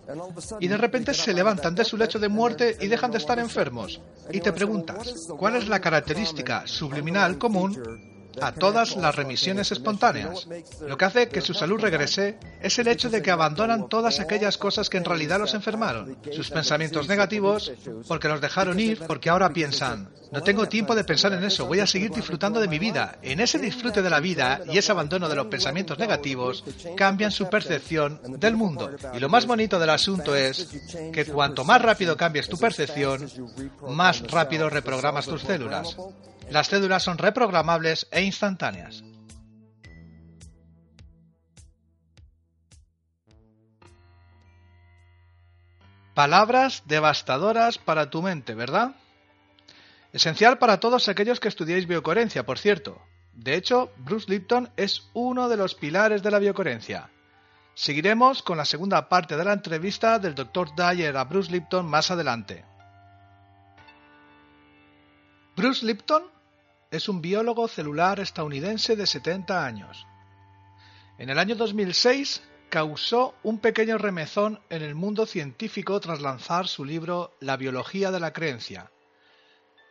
Y 0.59 0.67
de 0.67 0.77
repente 0.77 1.15
se 1.15 1.33
levantan 1.33 1.73
de 1.73 1.83
su 1.83 1.97
lecho 1.97 2.19
de 2.19 2.29
muerte 2.29 2.77
y 2.79 2.85
dejan 2.85 3.09
de 3.09 3.17
estar 3.17 3.39
enfermos. 3.39 3.99
Y 4.31 4.39
te 4.39 4.53
preguntas, 4.53 5.29
¿cuál 5.35 5.55
es 5.55 5.67
la 5.67 5.81
característica 5.81 6.67
subliminal 6.67 7.39
común 7.39 8.12
a 8.41 8.51
todas 8.51 8.95
las 8.95 9.15
remisiones 9.15 9.71
espontáneas. 9.71 10.47
Lo 10.87 10.97
que 10.97 11.05
hace 11.05 11.29
que 11.29 11.41
su 11.41 11.53
salud 11.53 11.79
regrese 11.79 12.37
es 12.61 12.77
el 12.79 12.87
hecho 12.87 13.09
de 13.09 13.21
que 13.21 13.31
abandonan 13.31 13.89
todas 13.89 14.19
aquellas 14.19 14.57
cosas 14.57 14.89
que 14.89 14.97
en 14.97 15.05
realidad 15.05 15.39
los 15.39 15.53
enfermaron. 15.53 16.17
Sus 16.31 16.49
pensamientos 16.49 17.07
negativos, 17.07 17.71
porque 18.07 18.27
los 18.27 18.41
dejaron 18.41 18.79
ir, 18.79 18.99
porque 18.99 19.29
ahora 19.29 19.51
piensan, 19.51 20.09
no 20.31 20.41
tengo 20.41 20.67
tiempo 20.67 20.95
de 20.95 21.03
pensar 21.03 21.33
en 21.33 21.43
eso, 21.43 21.67
voy 21.67 21.79
a 21.79 21.87
seguir 21.87 22.11
disfrutando 22.11 22.59
de 22.59 22.67
mi 22.67 22.79
vida. 22.79 23.17
En 23.21 23.39
ese 23.39 23.59
disfrute 23.59 24.01
de 24.01 24.09
la 24.09 24.19
vida 24.19 24.61
y 24.67 24.77
ese 24.77 24.91
abandono 24.91 25.29
de 25.29 25.35
los 25.35 25.47
pensamientos 25.47 25.99
negativos, 25.99 26.63
cambian 26.97 27.31
su 27.31 27.49
percepción 27.49 28.19
del 28.39 28.55
mundo. 28.55 28.89
Y 29.13 29.19
lo 29.19 29.29
más 29.29 29.45
bonito 29.45 29.79
del 29.79 29.91
asunto 29.91 30.35
es 30.35 30.69
que 31.11 31.25
cuanto 31.25 31.63
más 31.63 31.81
rápido 31.81 32.17
cambies 32.17 32.49
tu 32.49 32.57
percepción, 32.57 33.29
más 33.89 34.21
rápido 34.23 34.69
reprogramas 34.69 35.27
tus 35.27 35.41
células. 35.41 35.95
Las 36.53 36.67
células 36.67 37.01
son 37.01 37.17
reprogramables 37.17 38.05
e 38.11 38.21
instantáneas. 38.21 39.03
Palabras 46.13 46.83
devastadoras 46.85 47.79
para 47.79 48.11
tu 48.11 48.21
mente, 48.21 48.53
¿verdad? 48.53 48.95
Esencial 50.11 50.59
para 50.59 50.79
todos 50.79 51.09
aquellos 51.09 51.39
que 51.39 51.47
estudiáis 51.47 51.87
biocoherencia, 51.87 52.45
por 52.45 52.59
cierto. 52.59 53.01
De 53.33 53.55
hecho, 53.55 53.91
Bruce 53.97 54.29
Lipton 54.29 54.69
es 54.77 55.09
uno 55.15 55.49
de 55.49 55.57
los 55.57 55.73
pilares 55.73 56.21
de 56.21 56.29
la 56.29 56.37
biocoherencia. 56.37 57.09
Seguiremos 57.73 58.43
con 58.43 58.59
la 58.59 58.65
segunda 58.65 59.09
parte 59.09 59.37
de 59.37 59.43
la 59.43 59.53
entrevista 59.53 60.19
del 60.19 60.35
Dr. 60.35 60.75
Dyer 60.75 61.17
a 61.17 61.23
Bruce 61.23 61.51
Lipton 61.51 61.87
más 61.87 62.11
adelante. 62.11 62.63
Bruce 65.55 65.83
Lipton 65.83 66.31
es 66.93 67.09
un 67.09 67.21
biólogo 67.21 67.67
celular 67.67 68.19
estadounidense 68.19 68.95
de 68.95 69.07
70 69.07 69.65
años. 69.65 70.05
En 71.17 71.29
el 71.29 71.39
año 71.39 71.55
2006 71.55 72.43
causó 72.69 73.33
un 73.41 73.57
pequeño 73.57 73.97
remezón 73.97 74.59
en 74.69 74.83
el 74.83 74.93
mundo 74.93 75.25
científico 75.25 75.99
tras 75.99 76.21
lanzar 76.21 76.67
su 76.67 76.85
libro 76.85 77.35
La 77.39 77.57
biología 77.57 78.11
de 78.11 78.19
la 78.19 78.31
creencia. 78.31 78.91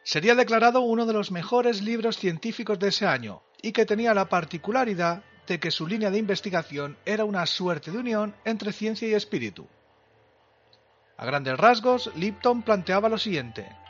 Sería 0.04 0.37
declarado 0.37 0.80
uno 0.80 1.04
de 1.04 1.12
los 1.12 1.32
mejores 1.32 1.82
libros 1.82 2.16
científicos 2.16 2.78
de 2.78 2.88
ese 2.88 3.06
año 3.06 3.42
y 3.61 3.73
que 3.73 3.85
tenía 3.85 4.14
la 4.14 4.28
particularidad 4.28 5.25
de 5.49 5.59
que 5.59 5.73
su 5.73 5.88
línea 5.88 6.12
de 6.12 6.18
investigación 6.18 6.97
era 7.04 7.25
una 7.25 7.47
suerte 7.47 7.90
de 7.90 7.99
unión 7.99 8.35
entre 8.44 8.73
ciencia 8.73 9.09
y 9.09 9.14
espíritu. 9.14 9.66
A 11.16 11.26
grandes 11.26 11.56
rasgos, 11.59 12.12
Lipton 12.14 12.62
planteaba 12.62 13.09
lo 13.09 13.18
siguiente. 13.18 13.81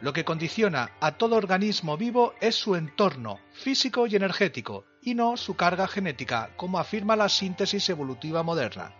Lo 0.00 0.14
que 0.14 0.24
condiciona 0.24 0.92
a 1.00 1.12
todo 1.12 1.36
organismo 1.36 1.98
vivo 1.98 2.34
es 2.40 2.54
su 2.54 2.74
entorno 2.74 3.38
físico 3.52 4.06
y 4.06 4.16
energético, 4.16 4.86
y 5.02 5.14
no 5.14 5.36
su 5.36 5.56
carga 5.56 5.86
genética, 5.86 6.50
como 6.56 6.78
afirma 6.78 7.16
la 7.16 7.28
síntesis 7.28 7.88
evolutiva 7.90 8.42
moderna. 8.42 8.94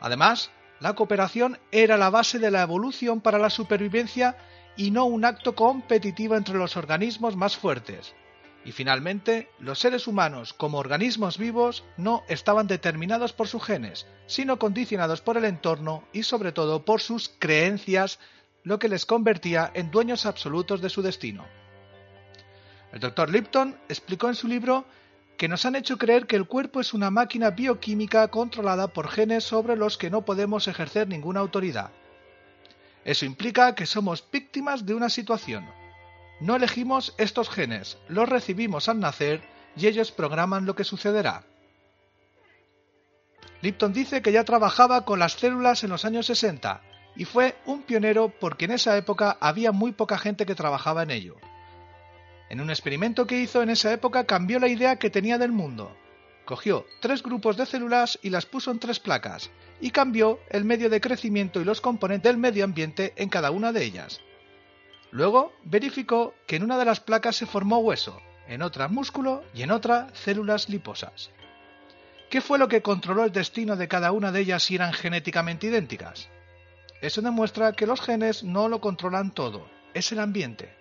Además, 0.00 0.50
la 0.80 0.94
cooperación 0.94 1.58
era 1.72 1.96
la 1.96 2.10
base 2.10 2.38
de 2.38 2.50
la 2.50 2.62
evolución 2.62 3.22
para 3.22 3.38
la 3.38 3.48
supervivencia 3.48 4.36
y 4.76 4.90
no 4.90 5.06
un 5.06 5.24
acto 5.24 5.54
competitivo 5.54 6.36
entre 6.36 6.56
los 6.56 6.76
organismos 6.76 7.36
más 7.36 7.56
fuertes. 7.56 8.14
Y 8.66 8.72
finalmente, 8.72 9.48
los 9.58 9.78
seres 9.78 10.06
humanos 10.06 10.52
como 10.52 10.78
organismos 10.78 11.38
vivos 11.38 11.84
no 11.96 12.22
estaban 12.28 12.66
determinados 12.66 13.32
por 13.32 13.46
sus 13.46 13.62
genes, 13.62 14.06
sino 14.26 14.58
condicionados 14.58 15.20
por 15.22 15.36
el 15.38 15.44
entorno 15.44 16.04
y 16.12 16.22
sobre 16.24 16.52
todo 16.52 16.84
por 16.84 17.00
sus 17.00 17.30
creencias 17.38 18.18
lo 18.64 18.78
que 18.78 18.88
les 18.88 19.06
convertía 19.06 19.70
en 19.74 19.90
dueños 19.90 20.26
absolutos 20.26 20.80
de 20.80 20.88
su 20.88 21.02
destino. 21.02 21.44
El 22.92 23.00
doctor 23.00 23.30
Lipton 23.30 23.76
explicó 23.88 24.28
en 24.28 24.34
su 24.34 24.48
libro 24.48 24.86
que 25.36 25.48
nos 25.48 25.66
han 25.66 25.76
hecho 25.76 25.98
creer 25.98 26.26
que 26.26 26.36
el 26.36 26.46
cuerpo 26.46 26.80
es 26.80 26.94
una 26.94 27.10
máquina 27.10 27.50
bioquímica 27.50 28.28
controlada 28.28 28.88
por 28.88 29.08
genes 29.08 29.44
sobre 29.44 29.76
los 29.76 29.98
que 29.98 30.10
no 30.10 30.24
podemos 30.24 30.66
ejercer 30.66 31.08
ninguna 31.08 31.40
autoridad. 31.40 31.90
Eso 33.04 33.26
implica 33.26 33.74
que 33.74 33.84
somos 33.84 34.24
víctimas 34.30 34.86
de 34.86 34.94
una 34.94 35.10
situación. 35.10 35.66
No 36.40 36.56
elegimos 36.56 37.14
estos 37.18 37.50
genes, 37.50 37.98
los 38.08 38.28
recibimos 38.28 38.88
al 38.88 39.00
nacer 39.00 39.42
y 39.76 39.88
ellos 39.88 40.10
programan 40.10 40.64
lo 40.64 40.74
que 40.74 40.84
sucederá. 40.84 41.44
Lipton 43.60 43.92
dice 43.92 44.22
que 44.22 44.32
ya 44.32 44.44
trabajaba 44.44 45.04
con 45.04 45.18
las 45.18 45.32
células 45.32 45.84
en 45.84 45.90
los 45.90 46.04
años 46.04 46.26
60 46.26 46.93
y 47.16 47.24
fue 47.24 47.56
un 47.66 47.82
pionero 47.82 48.28
porque 48.28 48.64
en 48.64 48.72
esa 48.72 48.96
época 48.96 49.36
había 49.40 49.72
muy 49.72 49.92
poca 49.92 50.18
gente 50.18 50.46
que 50.46 50.54
trabajaba 50.54 51.02
en 51.02 51.10
ello. 51.10 51.36
En 52.50 52.60
un 52.60 52.70
experimento 52.70 53.26
que 53.26 53.40
hizo 53.40 53.62
en 53.62 53.70
esa 53.70 53.92
época 53.92 54.24
cambió 54.24 54.58
la 54.58 54.68
idea 54.68 54.96
que 54.96 55.10
tenía 55.10 55.38
del 55.38 55.52
mundo. 55.52 55.96
Cogió 56.44 56.86
tres 57.00 57.22
grupos 57.22 57.56
de 57.56 57.66
células 57.66 58.18
y 58.22 58.30
las 58.30 58.44
puso 58.44 58.70
en 58.70 58.78
tres 58.78 59.00
placas, 59.00 59.50
y 59.80 59.90
cambió 59.90 60.40
el 60.50 60.64
medio 60.64 60.90
de 60.90 61.00
crecimiento 61.00 61.60
y 61.60 61.64
los 61.64 61.80
componentes 61.80 62.30
del 62.30 62.36
medio 62.36 62.64
ambiente 62.64 63.14
en 63.16 63.28
cada 63.28 63.50
una 63.50 63.72
de 63.72 63.84
ellas. 63.84 64.20
Luego 65.10 65.52
verificó 65.64 66.34
que 66.46 66.56
en 66.56 66.64
una 66.64 66.76
de 66.76 66.84
las 66.84 67.00
placas 67.00 67.36
se 67.36 67.46
formó 67.46 67.78
hueso, 67.78 68.20
en 68.46 68.62
otra 68.62 68.88
músculo 68.88 69.42
y 69.54 69.62
en 69.62 69.70
otra 69.70 70.08
células 70.12 70.68
liposas. 70.68 71.30
¿Qué 72.30 72.40
fue 72.40 72.58
lo 72.58 72.68
que 72.68 72.82
controló 72.82 73.24
el 73.24 73.32
destino 73.32 73.76
de 73.76 73.88
cada 73.88 74.12
una 74.12 74.32
de 74.32 74.40
ellas 74.40 74.64
si 74.64 74.74
eran 74.74 74.92
genéticamente 74.92 75.68
idénticas? 75.68 76.28
Eso 77.00 77.20
demuestra 77.22 77.72
que 77.72 77.86
los 77.86 78.00
genes 78.00 78.44
no 78.44 78.68
lo 78.68 78.80
controlan 78.80 79.32
todo, 79.32 79.68
es 79.92 80.12
el 80.12 80.18
ambiente. 80.20 80.74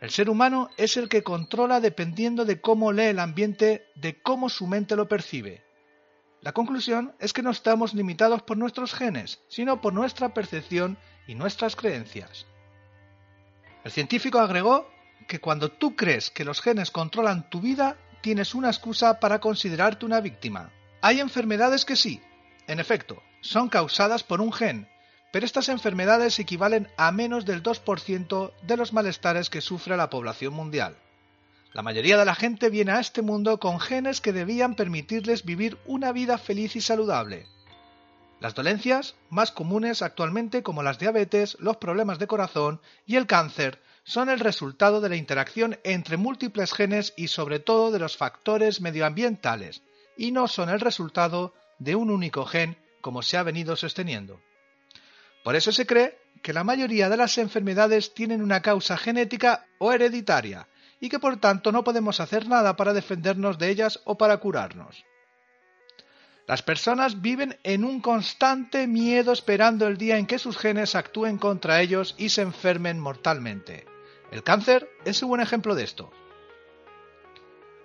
El 0.00 0.10
ser 0.10 0.28
humano 0.28 0.68
es 0.76 0.96
el 0.96 1.08
que 1.08 1.22
controla 1.22 1.80
dependiendo 1.80 2.44
de 2.44 2.60
cómo 2.60 2.92
lee 2.92 3.04
el 3.04 3.20
ambiente, 3.20 3.86
de 3.94 4.20
cómo 4.20 4.48
su 4.48 4.66
mente 4.66 4.96
lo 4.96 5.06
percibe. 5.06 5.62
La 6.40 6.52
conclusión 6.52 7.14
es 7.20 7.32
que 7.32 7.42
no 7.42 7.50
estamos 7.50 7.94
limitados 7.94 8.42
por 8.42 8.56
nuestros 8.56 8.94
genes, 8.94 9.40
sino 9.46 9.80
por 9.80 9.92
nuestra 9.92 10.34
percepción 10.34 10.98
y 11.28 11.36
nuestras 11.36 11.76
creencias. 11.76 12.46
El 13.84 13.92
científico 13.92 14.40
agregó 14.40 14.88
que 15.28 15.38
cuando 15.38 15.70
tú 15.70 15.94
crees 15.94 16.30
que 16.30 16.44
los 16.44 16.60
genes 16.60 16.90
controlan 16.90 17.48
tu 17.48 17.60
vida, 17.60 17.96
tienes 18.22 18.56
una 18.56 18.68
excusa 18.68 19.20
para 19.20 19.38
considerarte 19.38 20.04
una 20.04 20.20
víctima. 20.20 20.72
Hay 21.00 21.20
enfermedades 21.20 21.84
que 21.84 21.94
sí, 21.94 22.20
en 22.66 22.80
efecto, 22.80 23.22
son 23.40 23.68
causadas 23.68 24.24
por 24.24 24.40
un 24.40 24.52
gen, 24.52 24.88
pero 25.32 25.46
estas 25.46 25.68
enfermedades 25.68 26.38
equivalen 26.38 26.88
a 26.96 27.10
menos 27.10 27.44
del 27.44 27.62
2% 27.62 28.52
de 28.62 28.76
los 28.76 28.92
malestares 28.92 29.50
que 29.50 29.62
sufre 29.62 29.96
la 29.96 30.10
población 30.10 30.52
mundial. 30.54 30.96
La 31.72 31.82
mayoría 31.82 32.18
de 32.18 32.26
la 32.26 32.34
gente 32.34 32.68
viene 32.68 32.92
a 32.92 33.00
este 33.00 33.22
mundo 33.22 33.58
con 33.58 33.80
genes 33.80 34.20
que 34.20 34.34
debían 34.34 34.74
permitirles 34.74 35.44
vivir 35.44 35.78
una 35.86 36.12
vida 36.12 36.36
feliz 36.36 36.76
y 36.76 36.82
saludable. 36.82 37.46
Las 38.40 38.54
dolencias 38.54 39.14
más 39.30 39.52
comunes 39.52 40.02
actualmente 40.02 40.62
como 40.62 40.82
las 40.82 40.98
diabetes, 40.98 41.56
los 41.60 41.78
problemas 41.78 42.18
de 42.18 42.26
corazón 42.26 42.80
y 43.06 43.16
el 43.16 43.26
cáncer 43.26 43.80
son 44.04 44.28
el 44.28 44.40
resultado 44.40 45.00
de 45.00 45.08
la 45.08 45.16
interacción 45.16 45.78
entre 45.82 46.18
múltiples 46.18 46.74
genes 46.74 47.14
y 47.16 47.28
sobre 47.28 47.58
todo 47.58 47.90
de 47.90 48.00
los 48.00 48.18
factores 48.18 48.82
medioambientales, 48.82 49.82
y 50.16 50.32
no 50.32 50.48
son 50.48 50.68
el 50.68 50.80
resultado 50.80 51.54
de 51.78 51.94
un 51.94 52.10
único 52.10 52.44
gen 52.44 52.76
como 53.00 53.22
se 53.22 53.38
ha 53.38 53.42
venido 53.42 53.76
sosteniendo. 53.76 54.40
Por 55.42 55.56
eso 55.56 55.72
se 55.72 55.86
cree 55.86 56.18
que 56.42 56.52
la 56.52 56.64
mayoría 56.64 57.08
de 57.08 57.16
las 57.16 57.38
enfermedades 57.38 58.14
tienen 58.14 58.42
una 58.42 58.62
causa 58.62 58.96
genética 58.96 59.66
o 59.78 59.92
hereditaria 59.92 60.68
y 61.00 61.08
que 61.08 61.18
por 61.18 61.38
tanto 61.38 61.72
no 61.72 61.84
podemos 61.84 62.20
hacer 62.20 62.48
nada 62.48 62.76
para 62.76 62.92
defendernos 62.92 63.58
de 63.58 63.70
ellas 63.70 64.00
o 64.04 64.16
para 64.16 64.36
curarnos. 64.38 65.04
Las 66.46 66.62
personas 66.62 67.22
viven 67.22 67.58
en 67.62 67.84
un 67.84 68.00
constante 68.00 68.86
miedo 68.86 69.32
esperando 69.32 69.86
el 69.86 69.96
día 69.96 70.18
en 70.18 70.26
que 70.26 70.38
sus 70.38 70.58
genes 70.58 70.94
actúen 70.94 71.38
contra 71.38 71.80
ellos 71.80 72.14
y 72.18 72.28
se 72.30 72.42
enfermen 72.42 72.98
mortalmente. 72.98 73.86
El 74.30 74.42
cáncer 74.42 74.88
es 75.04 75.22
un 75.22 75.30
buen 75.30 75.40
ejemplo 75.40 75.74
de 75.74 75.84
esto. 75.84 76.10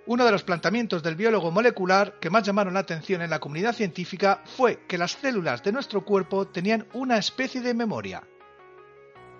Uno 0.08 0.24
de 0.24 0.32
los 0.32 0.42
planteamientos 0.42 1.02
del 1.02 1.16
biólogo 1.16 1.50
molecular 1.50 2.18
que 2.18 2.30
más 2.30 2.42
llamaron 2.42 2.72
la 2.72 2.80
atención 2.80 3.20
en 3.20 3.28
la 3.28 3.40
comunidad 3.40 3.74
científica 3.74 4.42
fue 4.56 4.86
que 4.88 4.96
las 4.96 5.12
células 5.12 5.62
de 5.62 5.70
nuestro 5.70 6.02
cuerpo 6.02 6.48
tenían 6.48 6.86
una 6.94 7.18
especie 7.18 7.60
de 7.60 7.74
memoria. 7.74 8.22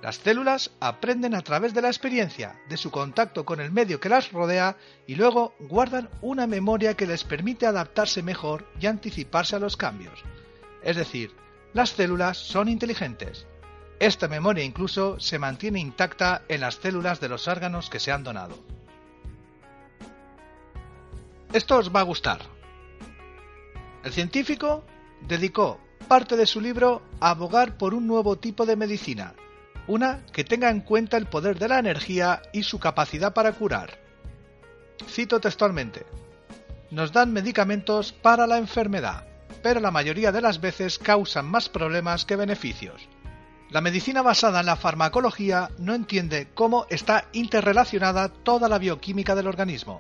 Las 0.03 0.17
células 0.17 0.71
aprenden 0.79 1.35
a 1.35 1.41
través 1.41 1.73
de 1.73 1.81
la 1.81 1.89
experiencia, 1.89 2.61
de 2.69 2.77
su 2.77 2.91
contacto 2.91 3.47
con 3.47 3.61
el 3.61 3.73
medio 3.73 3.99
que 3.99 4.11
las 4.11 4.31
rodea 4.31 4.77
y 5.07 5.15
luego 5.15 5.55
guardan 5.59 6.11
una 6.21 6.47
memoria 6.47 6.93
que 6.93 7.07
les 7.07 7.25
permite 7.25 7.65
adaptarse 7.65 8.23
mejor 8.23 8.67
y 8.79 8.89
anticiparse 8.89 9.57
a 9.57 9.61
los 9.61 9.79
cambios. 9.79 10.23
Es 10.83 10.97
decir, 10.97 11.35
las 11.73 11.93
células 11.93 12.37
son 12.37 12.69
inteligentes. 12.69 13.47
Esta 14.01 14.29
memoria 14.29 14.65
incluso 14.65 15.19
se 15.19 15.39
mantiene 15.39 15.81
intacta 15.81 16.43
en 16.47 16.61
las 16.61 16.75
células 16.75 17.21
de 17.21 17.31
los 17.31 17.49
órganos 17.49 17.89
que 17.89 18.01
se 18.01 18.13
han 18.13 18.23
donado. 18.23 18.77
Esto 21.52 21.78
os 21.78 21.90
va 21.95 22.00
a 22.00 22.05
gustar. 22.05 22.40
El 24.05 24.12
científico 24.12 24.85
dedicó 25.23 25.81
parte 26.07 26.37
de 26.37 26.47
su 26.47 26.61
libro 26.61 27.02
a 27.21 27.31
abogar 27.31 27.78
por 27.78 27.95
un 27.95 28.07
nuevo 28.07 28.37
tipo 28.37 28.67
de 28.67 28.76
medicina, 28.76 29.35
una 29.87 30.26
que 30.26 30.45
tenga 30.45 30.69
en 30.69 30.81
cuenta 30.81 31.17
el 31.17 31.26
poder 31.26 31.59
de 31.59 31.69
la 31.69 31.78
energía 31.78 32.43
y 32.52 32.64
su 32.64 32.78
capacidad 32.78 33.33
para 33.33 33.52
curar. 33.52 33.99
Cito 35.09 35.40
textualmente, 35.40 36.05
nos 36.90 37.12
dan 37.12 37.33
medicamentos 37.33 38.12
para 38.12 38.47
la 38.47 38.59
enfermedad, 38.59 39.26
pero 39.62 39.81
la 39.81 39.90
mayoría 39.90 40.33
de 40.33 40.43
las 40.43 40.61
veces 40.61 40.99
causan 40.99 41.47
más 41.47 41.71
problemas 41.71 42.26
que 42.26 42.37
beneficios. 42.37 43.09
La 43.71 43.81
medicina 43.81 44.21
basada 44.21 44.61
en 44.61 44.67
la 44.67 44.76
farmacología 44.76 45.71
no 45.78 45.95
entiende 45.95 46.49
cómo 46.55 46.87
está 46.90 47.28
interrelacionada 47.33 48.28
toda 48.28 48.69
la 48.69 48.78
bioquímica 48.78 49.35
del 49.35 49.47
organismo. 49.47 49.99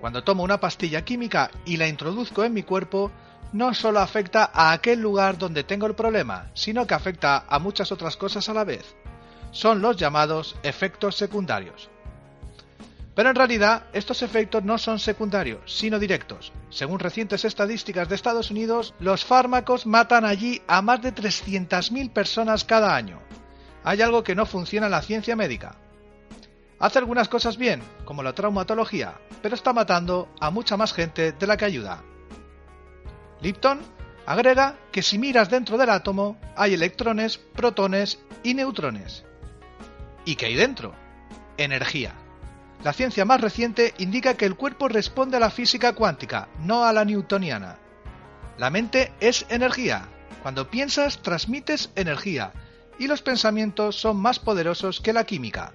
Cuando 0.00 0.22
tomo 0.22 0.44
una 0.44 0.60
pastilla 0.60 1.04
química 1.04 1.50
y 1.64 1.76
la 1.76 1.88
introduzco 1.88 2.44
en 2.44 2.54
mi 2.54 2.62
cuerpo, 2.62 3.10
no 3.52 3.74
solo 3.74 4.00
afecta 4.00 4.50
a 4.52 4.72
aquel 4.72 5.00
lugar 5.00 5.38
donde 5.38 5.64
tengo 5.64 5.86
el 5.86 5.94
problema, 5.94 6.50
sino 6.54 6.86
que 6.86 6.94
afecta 6.94 7.44
a 7.48 7.58
muchas 7.58 7.90
otras 7.90 8.16
cosas 8.16 8.48
a 8.48 8.54
la 8.54 8.64
vez. 8.64 8.94
Son 9.50 9.80
los 9.80 9.96
llamados 9.96 10.56
efectos 10.62 11.16
secundarios. 11.16 11.88
Pero 13.14 13.30
en 13.30 13.34
realidad 13.34 13.86
estos 13.92 14.22
efectos 14.22 14.62
no 14.62 14.78
son 14.78 15.00
secundarios, 15.00 15.60
sino 15.66 15.98
directos. 15.98 16.52
Según 16.70 17.00
recientes 17.00 17.44
estadísticas 17.44 18.08
de 18.08 18.14
Estados 18.14 18.52
Unidos, 18.52 18.94
los 19.00 19.24
fármacos 19.24 19.86
matan 19.86 20.24
allí 20.24 20.62
a 20.68 20.82
más 20.82 21.02
de 21.02 21.12
300.000 21.12 22.12
personas 22.12 22.62
cada 22.62 22.94
año. 22.94 23.18
Hay 23.82 24.02
algo 24.02 24.22
que 24.22 24.36
no 24.36 24.46
funciona 24.46 24.86
en 24.86 24.92
la 24.92 25.02
ciencia 25.02 25.34
médica. 25.34 25.74
Hace 26.80 26.98
algunas 26.98 27.28
cosas 27.28 27.56
bien, 27.56 27.82
como 28.04 28.22
la 28.22 28.34
traumatología, 28.34 29.14
pero 29.42 29.54
está 29.54 29.72
matando 29.72 30.28
a 30.40 30.50
mucha 30.50 30.76
más 30.76 30.92
gente 30.92 31.32
de 31.32 31.46
la 31.46 31.56
que 31.56 31.64
ayuda. 31.64 32.02
Lipton 33.40 33.80
agrega 34.26 34.76
que 34.92 35.02
si 35.02 35.18
miras 35.18 35.50
dentro 35.50 35.76
del 35.76 35.90
átomo 35.90 36.38
hay 36.56 36.74
electrones, 36.74 37.38
protones 37.38 38.20
y 38.44 38.54
neutrones. 38.54 39.24
¿Y 40.24 40.36
qué 40.36 40.46
hay 40.46 40.54
dentro? 40.54 40.94
Energía. 41.56 42.14
La 42.84 42.92
ciencia 42.92 43.24
más 43.24 43.40
reciente 43.40 43.94
indica 43.98 44.34
que 44.34 44.44
el 44.44 44.54
cuerpo 44.54 44.86
responde 44.86 45.36
a 45.36 45.40
la 45.40 45.50
física 45.50 45.94
cuántica, 45.94 46.48
no 46.60 46.84
a 46.84 46.92
la 46.92 47.04
newtoniana. 47.04 47.78
La 48.56 48.70
mente 48.70 49.12
es 49.18 49.46
energía. 49.48 50.08
Cuando 50.42 50.70
piensas, 50.70 51.20
transmites 51.22 51.90
energía, 51.96 52.52
y 52.98 53.08
los 53.08 53.22
pensamientos 53.22 53.96
son 53.96 54.16
más 54.16 54.38
poderosos 54.38 55.00
que 55.00 55.12
la 55.12 55.24
química. 55.24 55.72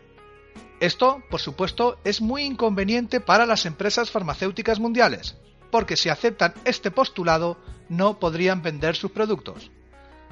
Esto, 0.80 1.24
por 1.30 1.40
supuesto, 1.40 1.98
es 2.04 2.22
muy 2.22 2.44
inconveniente 2.44 3.20
para 3.20 3.46
las 3.46 3.66
empresas 3.66 4.12
farmacéuticas 4.12 4.80
mundiales, 4.80 5.38
porque 5.72 5.96
si 5.98 6.10
aceptan 6.10 6.54
este 6.66 6.92
postulado, 6.92 7.58
no 7.90 8.20
podrían 8.20 8.62
vender 8.62 8.96
sus 8.96 9.12
productos. 9.12 9.72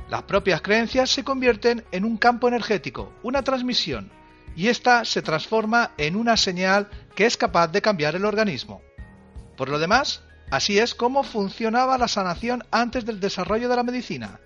Las 0.10 0.24
propias 0.24 0.62
creencias 0.62 1.10
se 1.10 1.24
convierten 1.24 1.86
en 1.92 2.04
un 2.04 2.18
campo 2.18 2.48
energético, 2.48 3.14
una 3.24 3.44
transmisión, 3.44 4.12
y 4.56 4.68
ésta 4.68 5.06
se 5.06 5.22
transforma 5.22 5.92
en 5.98 6.16
una 6.16 6.36
señal 6.36 6.90
que 7.16 7.26
es 7.26 7.38
capaz 7.38 7.68
de 7.68 7.82
cambiar 7.82 8.16
el 8.16 8.26
organismo. 8.26 8.82
Por 9.56 9.70
lo 9.70 9.80
demás, 9.80 10.24
así 10.50 10.80
es 10.80 10.96
como 10.96 11.24
funcionaba 11.24 11.98
la 11.98 12.08
sanación 12.08 12.64
antes 12.72 13.06
del 13.06 13.20
desarrollo 13.20 13.70
de 13.70 13.76
la 13.76 13.84
medicina. 13.84 14.40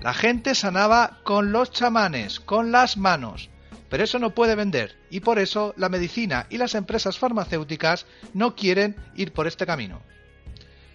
La 0.00 0.14
gente 0.14 0.54
sanaba 0.54 1.18
con 1.24 1.52
los 1.52 1.72
chamanes, 1.72 2.40
con 2.40 2.70
las 2.70 2.96
manos, 2.96 3.50
pero 3.90 4.04
eso 4.04 4.18
no 4.18 4.34
puede 4.34 4.54
vender 4.54 4.96
y 5.10 5.20
por 5.20 5.38
eso 5.38 5.74
la 5.76 5.90
medicina 5.90 6.46
y 6.48 6.56
las 6.56 6.74
empresas 6.74 7.18
farmacéuticas 7.18 8.06
no 8.32 8.54
quieren 8.54 8.96
ir 9.16 9.32
por 9.32 9.46
este 9.46 9.66
camino. 9.66 10.00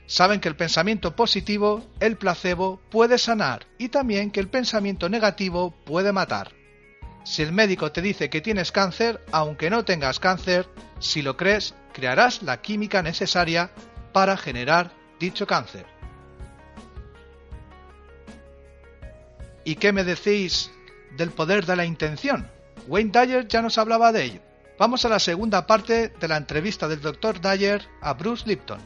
Saben 0.08 0.40
que 0.40 0.48
el 0.48 0.56
pensamiento 0.56 1.16
positivo, 1.16 1.86
el 2.00 2.16
placebo, 2.16 2.80
puede 2.90 3.18
sanar 3.18 3.68
y 3.78 3.90
también 3.90 4.32
que 4.32 4.40
el 4.40 4.48
pensamiento 4.48 5.10
negativo 5.10 5.72
puede 5.84 6.12
matar. 6.12 6.54
Si 7.25 7.42
el 7.42 7.52
médico 7.52 7.92
te 7.92 8.02
dice 8.02 8.30
que 8.30 8.40
tienes 8.40 8.72
cáncer, 8.72 9.20
aunque 9.32 9.70
no 9.70 9.84
tengas 9.84 10.20
cáncer, 10.20 10.68
si 11.00 11.22
lo 11.22 11.36
crees, 11.36 11.74
crearás 11.92 12.44
la 12.44 12.62
química 12.62 13.02
necesaria 13.02 13.72
para 14.14 14.38
generar 14.38 14.92
dicho 15.20 15.48
cáncer. 15.48 15.86
¿Y 19.64 19.75
qué 19.75 19.92
me 19.92 20.04
decís 20.04 20.72
del 21.18 21.32
poder 21.32 21.66
de 21.66 21.75
la 21.75 21.86
intención? 21.86 22.54
Wayne 22.88 23.12
Dyer 23.12 23.48
ya 23.48 23.62
nos 23.62 23.77
hablaba 23.77 24.12
de 24.12 24.24
ello. 24.24 24.42
Vamos 24.77 25.06
a 25.06 25.10
la 25.10 25.20
segunda 25.20 25.65
parte 25.65 26.10
de 26.10 26.27
la 26.27 26.38
entrevista 26.38 26.88
del 26.88 27.01
Dr. 27.01 27.39
Dyer 27.39 27.82
a 28.01 28.13
Bruce 28.13 28.48
Lipton. 28.48 28.80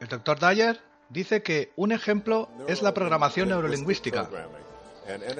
El 0.00 0.08
Dr. 0.08 0.38
Dyer 0.38 0.80
dice 1.10 1.42
que 1.42 1.72
un 1.76 1.92
ejemplo 1.92 2.48
es 2.66 2.80
la 2.80 2.94
programación 2.94 3.50
neurolingüística. 3.50 4.28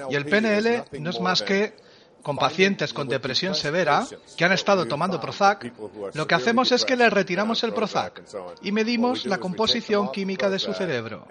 Y 0.09 0.15
el 0.15 0.25
PNL 0.25 0.85
no 0.99 1.09
es 1.09 1.19
más 1.19 1.41
que 1.41 1.73
con 2.21 2.37
pacientes 2.37 2.93
con 2.93 3.07
depresión 3.07 3.55
severa 3.55 4.05
que 4.37 4.45
han 4.45 4.51
estado 4.51 4.85
tomando 4.85 5.19
Prozac, 5.19 5.71
lo 6.13 6.27
que 6.27 6.35
hacemos 6.35 6.71
es 6.71 6.85
que 6.85 6.95
les 6.95 7.11
retiramos 7.11 7.63
el 7.63 7.73
Prozac 7.73 8.21
y 8.61 8.71
medimos 8.71 9.25
la 9.25 9.37
composición 9.37 10.11
química 10.11 10.49
de 10.49 10.59
su 10.59 10.73
cerebro. 10.73 11.27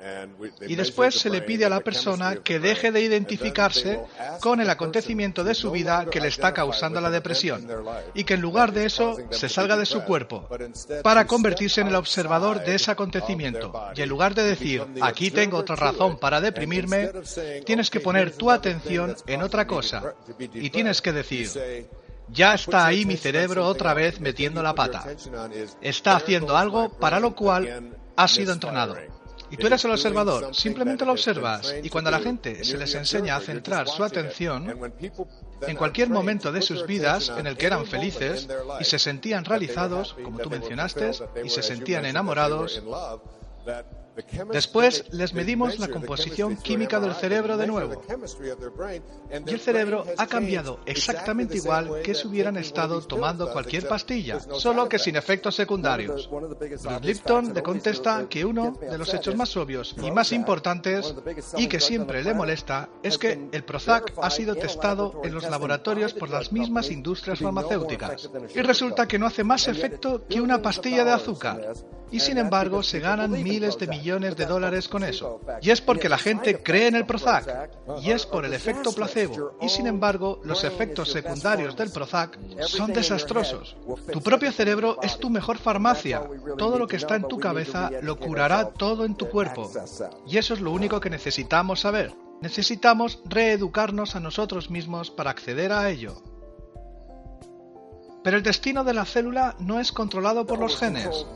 Y 0.66 0.74
después 0.74 1.14
se 1.14 1.30
le 1.30 1.42
pide 1.42 1.64
a 1.64 1.68
la 1.68 1.80
persona 1.80 2.36
que 2.36 2.58
deje 2.58 2.92
de 2.92 3.00
identificarse 3.00 4.00
con 4.40 4.60
el 4.60 4.70
acontecimiento 4.70 5.44
de 5.44 5.54
su 5.54 5.70
vida 5.70 6.06
que 6.10 6.20
le 6.20 6.28
está 6.28 6.52
causando 6.52 7.00
la 7.00 7.10
depresión 7.10 7.66
y 8.14 8.24
que 8.24 8.34
en 8.34 8.40
lugar 8.40 8.72
de 8.72 8.86
eso 8.86 9.16
se 9.30 9.48
salga 9.48 9.76
de 9.76 9.86
su 9.86 10.02
cuerpo 10.02 10.48
para 11.02 11.26
convertirse 11.26 11.80
en 11.80 11.88
el 11.88 11.94
observador 11.94 12.64
de 12.64 12.74
ese 12.74 12.90
acontecimiento. 12.90 13.72
Y 13.94 14.02
en 14.02 14.08
lugar 14.08 14.34
de 14.34 14.42
decir, 14.42 14.84
aquí 15.00 15.30
tengo 15.30 15.58
otra 15.58 15.76
razón 15.76 16.18
para 16.18 16.40
deprimirme, 16.40 17.10
tienes 17.64 17.90
que 17.90 18.00
poner 18.00 18.32
tu 18.32 18.50
atención 18.50 19.14
en 19.26 19.42
otra 19.42 19.66
cosa 19.66 20.14
tienes 20.80 21.02
que 21.02 21.12
decir, 21.12 21.86
ya 22.28 22.54
está 22.54 22.86
ahí 22.86 23.04
mi 23.04 23.18
cerebro 23.18 23.66
otra 23.66 23.92
vez 23.92 24.18
metiendo 24.18 24.62
la 24.62 24.74
pata. 24.74 25.04
Está 25.82 26.16
haciendo 26.16 26.56
algo 26.56 26.88
para 26.88 27.20
lo 27.20 27.34
cual 27.34 27.92
ha 28.16 28.26
sido 28.26 28.54
entrenado. 28.54 28.96
Y 29.50 29.58
tú 29.58 29.66
eres 29.66 29.84
el 29.84 29.90
observador, 29.90 30.54
simplemente 30.54 31.04
lo 31.04 31.12
observas. 31.12 31.74
Y 31.82 31.90
cuando 31.90 32.08
a 32.08 32.12
la 32.12 32.20
gente 32.20 32.64
se 32.64 32.78
les 32.78 32.94
enseña 32.94 33.36
a 33.36 33.40
centrar 33.40 33.88
su 33.88 34.02
atención 34.02 34.90
en 35.66 35.76
cualquier 35.76 36.08
momento 36.08 36.50
de 36.50 36.62
sus 36.62 36.86
vidas 36.86 37.30
en 37.36 37.46
el 37.46 37.58
que 37.58 37.66
eran 37.66 37.84
felices 37.84 38.48
y 38.80 38.84
se 38.84 38.98
sentían 38.98 39.44
realizados, 39.44 40.16
como 40.24 40.38
tú 40.38 40.48
mencionaste, 40.48 41.10
y 41.44 41.50
se 41.50 41.62
sentían 41.62 42.06
enamorados, 42.06 42.82
Después 44.52 45.04
les 45.12 45.34
medimos 45.34 45.78
la 45.78 45.88
composición 45.88 46.56
química 46.56 47.00
del 47.00 47.14
cerebro 47.14 47.56
de 47.56 47.66
nuevo. 47.66 48.02
Y 49.46 49.50
el 49.52 49.60
cerebro 49.60 50.04
ha 50.16 50.26
cambiado 50.26 50.80
exactamente 50.86 51.56
igual 51.56 52.02
que 52.02 52.14
si 52.14 52.26
hubieran 52.26 52.56
estado 52.56 53.00
tomando 53.02 53.52
cualquier 53.52 53.86
pastilla, 53.86 54.40
solo 54.40 54.88
que 54.88 54.98
sin 54.98 55.16
efectos 55.16 55.54
secundarios. 55.54 56.28
Lipton 57.02 57.54
le 57.54 57.62
contesta 57.62 58.26
que 58.28 58.44
uno 58.44 58.78
de 58.80 58.98
los 58.98 59.12
hechos 59.14 59.34
más 59.34 59.56
obvios 59.56 59.94
y 60.02 60.10
más 60.10 60.32
importantes 60.32 61.14
y 61.56 61.68
que 61.68 61.80
siempre 61.80 62.22
le 62.22 62.34
molesta 62.34 62.88
es 63.02 63.18
que 63.18 63.48
el 63.52 63.64
Prozac 63.64 64.12
ha 64.20 64.30
sido 64.30 64.54
testado 64.54 65.20
en 65.24 65.34
los 65.34 65.48
laboratorios 65.48 66.14
por 66.14 66.30
las 66.30 66.52
mismas 66.52 66.90
industrias 66.90 67.38
farmacéuticas 67.38 68.30
y 68.54 68.60
resulta 68.60 69.06
que 69.06 69.18
no 69.18 69.26
hace 69.26 69.44
más 69.44 69.68
efecto 69.68 70.24
que 70.28 70.40
una 70.40 70.62
pastilla 70.62 71.04
de 71.04 71.12
azúcar 71.12 71.74
y 72.10 72.20
sin 72.20 72.38
embargo 72.38 72.82
se 72.82 73.00
ganan 73.00 73.32
miles 73.32 73.78
de 73.78 73.86
millones 73.86 74.36
de 74.36 74.46
dólares 74.46 74.88
con 74.88 75.04
eso. 75.04 75.40
Y 75.60 75.70
es 75.70 75.80
porque 75.80 76.08
la 76.08 76.18
gente 76.18 76.62
cree 76.62 76.88
en 76.88 76.96
el 76.96 77.06
Prozac 77.06 77.70
y 78.02 78.10
es 78.10 78.26
por 78.26 78.44
el 78.44 78.52
efecto 78.52 78.92
placebo 78.92 79.56
y 79.60 79.68
sin 79.68 79.86
embargo 79.86 80.40
los 80.44 80.64
efectos 80.64 81.10
secundarios 81.10 81.76
del 81.76 81.90
Prozac 81.90 82.38
son 82.66 82.92
desastrosos. 82.92 83.76
Tu 84.12 84.20
propio 84.20 84.52
cerebro 84.52 84.98
es 85.02 85.18
tu 85.18 85.30
mejor 85.30 85.58
farmacia. 85.58 86.22
Todo 86.58 86.78
lo 86.78 86.86
que 86.86 86.96
está 86.96 87.16
en 87.16 87.28
tu 87.28 87.38
cabeza 87.38 87.90
lo 88.02 88.18
curará 88.18 88.70
todo 88.70 89.04
en 89.04 89.14
tu 89.14 89.28
cuerpo. 89.28 89.70
Y 90.26 90.38
eso 90.38 90.54
es 90.54 90.60
lo 90.60 90.72
único 90.72 91.00
que 91.00 91.10
necesitamos 91.10 91.80
saber. 91.80 92.12
Necesitamos 92.40 93.20
reeducarnos 93.26 94.16
a 94.16 94.20
nosotros 94.20 94.70
mismos 94.70 95.10
para 95.10 95.30
acceder 95.30 95.72
a 95.72 95.90
ello. 95.90 96.22
Pero 98.22 98.36
el 98.36 98.42
destino 98.42 98.84
de 98.84 98.94
la 98.94 99.04
célula 99.04 99.56
no 99.60 99.80
es 99.80 99.92
controlado 99.92 100.46
por 100.46 100.58
los 100.58 100.76
genes. 100.76 101.26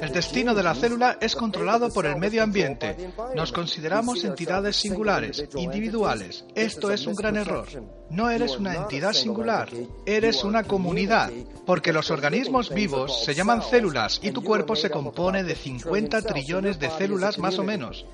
El 0.00 0.12
destino 0.12 0.54
de 0.54 0.62
la 0.62 0.74
célula 0.74 1.16
es 1.20 1.36
controlado 1.36 1.90
por 1.90 2.06
el 2.06 2.16
medio 2.16 2.42
ambiente. 2.42 3.12
Nos 3.36 3.52
consideramos 3.52 4.24
entidades 4.24 4.76
singulares, 4.76 5.44
individuales. 5.54 6.44
Esto 6.54 6.90
es 6.90 7.06
un 7.06 7.14
gran 7.14 7.36
error. 7.36 7.66
No 8.10 8.30
eres 8.30 8.58
una 8.58 8.74
entidad 8.74 9.12
singular, 9.12 9.68
eres 10.06 10.44
una 10.44 10.64
comunidad, 10.64 11.30
porque 11.66 11.92
los 11.92 12.10
organismos 12.10 12.70
vivos 12.70 13.24
se 13.24 13.34
llaman 13.34 13.62
células 13.62 14.20
y 14.22 14.30
tu 14.30 14.42
cuerpo 14.42 14.76
se 14.76 14.90
compone 14.90 15.42
de 15.42 15.54
50 15.54 16.22
trillones 16.22 16.78
de 16.78 16.90
células 16.90 17.38
más 17.38 17.58
o 17.58 17.64
menos. 17.64 18.04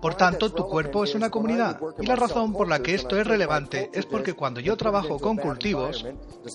Por 0.00 0.14
tanto, 0.14 0.52
tu 0.52 0.66
cuerpo 0.66 1.04
es 1.04 1.14
una 1.14 1.30
comunidad. 1.30 1.78
Y 2.00 2.06
la 2.06 2.16
razón 2.16 2.52
por 2.52 2.68
la 2.68 2.80
que 2.80 2.94
esto 2.94 3.18
es 3.18 3.26
relevante 3.26 3.90
es 3.92 4.06
porque 4.06 4.32
cuando 4.32 4.60
yo 4.60 4.76
trabajo 4.76 5.18
con 5.18 5.36
cultivos 5.36 6.04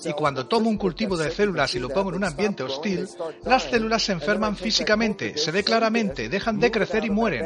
y 0.05 0.13
cuando 0.13 0.47
tomo 0.47 0.69
un 0.69 0.77
cultivo 0.77 1.17
de 1.17 1.31
células 1.31 1.75
y 1.75 1.79
lo 1.79 1.89
pongo 1.89 2.09
en 2.09 2.15
un 2.15 2.23
ambiente 2.23 2.63
hostil, 2.63 3.07
las 3.43 3.63
células 3.63 4.03
se 4.03 4.13
enferman 4.13 4.55
físicamente, 4.55 5.37
se 5.37 5.51
ve 5.51 5.63
claramente, 5.63 6.29
dejan 6.29 6.59
de 6.59 6.71
crecer 6.71 7.05
y 7.05 7.09
mueren. 7.09 7.45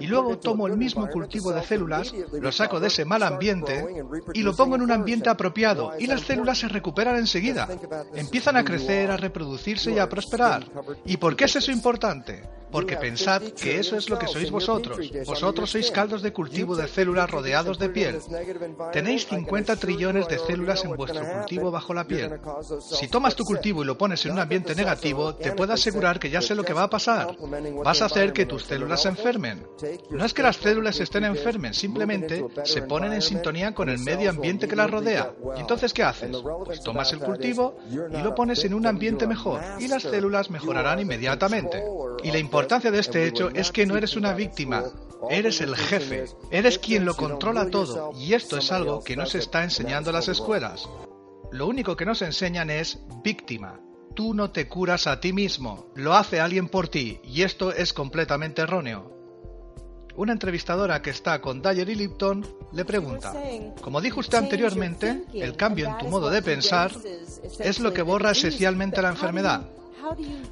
Y 0.00 0.06
luego 0.06 0.38
tomo 0.38 0.66
el 0.66 0.76
mismo 0.76 1.08
cultivo 1.08 1.52
de 1.52 1.62
células, 1.62 2.12
lo 2.32 2.50
saco 2.50 2.80
de 2.80 2.88
ese 2.88 3.04
mal 3.04 3.22
ambiente 3.22 3.86
y 4.34 4.42
lo 4.42 4.56
pongo 4.56 4.76
en 4.76 4.81
un 4.82 4.92
ambiente 4.92 5.30
apropiado 5.30 5.92
y 5.98 6.06
las 6.06 6.22
células 6.22 6.58
se 6.58 6.68
recuperan 6.68 7.16
enseguida. 7.16 7.68
Empiezan 8.14 8.56
a 8.56 8.64
crecer, 8.64 9.10
a 9.10 9.16
reproducirse 9.16 9.92
y 9.92 9.98
a 9.98 10.08
prosperar. 10.08 10.66
¿Y 11.06 11.16
por 11.16 11.36
qué 11.36 11.44
es 11.44 11.56
eso 11.56 11.70
importante? 11.70 12.42
Porque 12.72 12.96
pensad 12.96 13.42
que 13.42 13.78
eso 13.78 13.96
es 13.96 14.08
lo 14.08 14.18
que 14.18 14.26
sois 14.26 14.50
vosotros. 14.50 14.98
Vosotros 15.26 15.70
sois 15.70 15.90
caldos 15.90 16.22
de 16.22 16.32
cultivo 16.32 16.74
de 16.74 16.88
células 16.88 17.30
rodeados 17.30 17.78
de 17.78 17.90
piel. 17.90 18.18
Tenéis 18.92 19.26
50 19.26 19.76
trillones 19.76 20.26
de 20.26 20.38
células 20.38 20.82
en 20.84 20.96
vuestro 20.96 21.22
cultivo 21.22 21.70
bajo 21.70 21.92
la 21.92 22.06
piel. 22.06 22.40
Si 22.80 23.08
tomas 23.08 23.36
tu 23.36 23.44
cultivo 23.44 23.82
y 23.82 23.86
lo 23.86 23.98
pones 23.98 24.24
en 24.24 24.32
un 24.32 24.38
ambiente 24.38 24.74
negativo, 24.74 25.34
te 25.34 25.52
puedo 25.52 25.74
asegurar 25.74 26.18
que 26.18 26.30
ya 26.30 26.40
sé 26.40 26.54
lo 26.54 26.64
que 26.64 26.72
va 26.72 26.84
a 26.84 26.90
pasar. 26.90 27.36
Vas 27.84 28.00
a 28.00 28.06
hacer 28.06 28.32
que 28.32 28.46
tus 28.46 28.64
células 28.64 29.02
se 29.02 29.08
enfermen. 29.08 29.66
No 30.10 30.24
es 30.24 30.32
que 30.32 30.42
las 30.42 30.56
células 30.56 30.98
estén 30.98 31.24
enfermen, 31.24 31.74
simplemente 31.74 32.42
se 32.64 32.82
ponen 32.82 33.12
en 33.12 33.22
sintonía 33.22 33.74
con 33.74 33.90
el 33.90 33.98
medio 33.98 34.30
ambiente 34.30 34.66
que 34.76 34.86
rodea. 34.86 35.32
¿Y 35.56 35.60
entonces 35.60 35.92
qué 35.92 36.02
haces? 36.02 36.36
Pues 36.64 36.82
tomas 36.82 37.12
el 37.12 37.20
cultivo 37.20 37.76
y 37.90 38.22
lo 38.22 38.34
pones 38.34 38.64
en 38.64 38.74
un 38.74 38.86
ambiente 38.86 39.26
mejor 39.26 39.60
y 39.78 39.88
las 39.88 40.02
células 40.02 40.50
mejorarán 40.50 41.00
inmediatamente. 41.00 41.84
Y 42.22 42.30
la 42.30 42.38
importancia 42.38 42.90
de 42.90 43.00
este 43.00 43.26
hecho 43.26 43.50
es 43.54 43.72
que 43.72 43.86
no 43.86 43.96
eres 43.96 44.16
una 44.16 44.32
víctima, 44.32 44.84
eres 45.30 45.60
el 45.60 45.76
jefe, 45.76 46.26
eres 46.50 46.78
quien 46.78 47.04
lo 47.04 47.14
controla 47.14 47.68
todo 47.70 48.12
y 48.16 48.34
esto 48.34 48.58
es 48.58 48.72
algo 48.72 49.02
que 49.02 49.16
no 49.16 49.26
se 49.26 49.38
está 49.38 49.64
enseñando 49.64 50.10
en 50.10 50.16
las 50.16 50.28
escuelas. 50.28 50.88
Lo 51.50 51.66
único 51.66 51.96
que 51.96 52.06
nos 52.06 52.22
enseñan 52.22 52.70
es 52.70 53.00
víctima. 53.22 53.80
Tú 54.14 54.34
no 54.34 54.50
te 54.50 54.68
curas 54.68 55.06
a 55.06 55.20
ti 55.20 55.32
mismo, 55.32 55.86
lo 55.94 56.14
hace 56.14 56.40
alguien 56.40 56.68
por 56.68 56.88
ti 56.88 57.20
y 57.24 57.42
esto 57.42 57.72
es 57.72 57.92
completamente 57.92 58.62
erróneo. 58.62 59.21
Una 60.16 60.32
entrevistadora 60.32 61.00
que 61.00 61.10
está 61.10 61.40
con 61.40 61.62
Dyer 61.62 61.88
y 61.88 61.94
Lipton 61.94 62.46
le 62.72 62.84
pregunta, 62.84 63.32
como 63.80 64.00
dijo 64.00 64.20
usted 64.20 64.38
anteriormente, 64.38 65.24
el 65.32 65.56
cambio 65.56 65.88
en 65.88 65.98
tu 65.98 66.06
modo 66.06 66.28
de 66.30 66.42
pensar 66.42 66.92
es 67.58 67.80
lo 67.80 67.92
que 67.92 68.02
borra 68.02 68.32
esencialmente 68.32 69.00
la 69.00 69.08
enfermedad. 69.08 69.62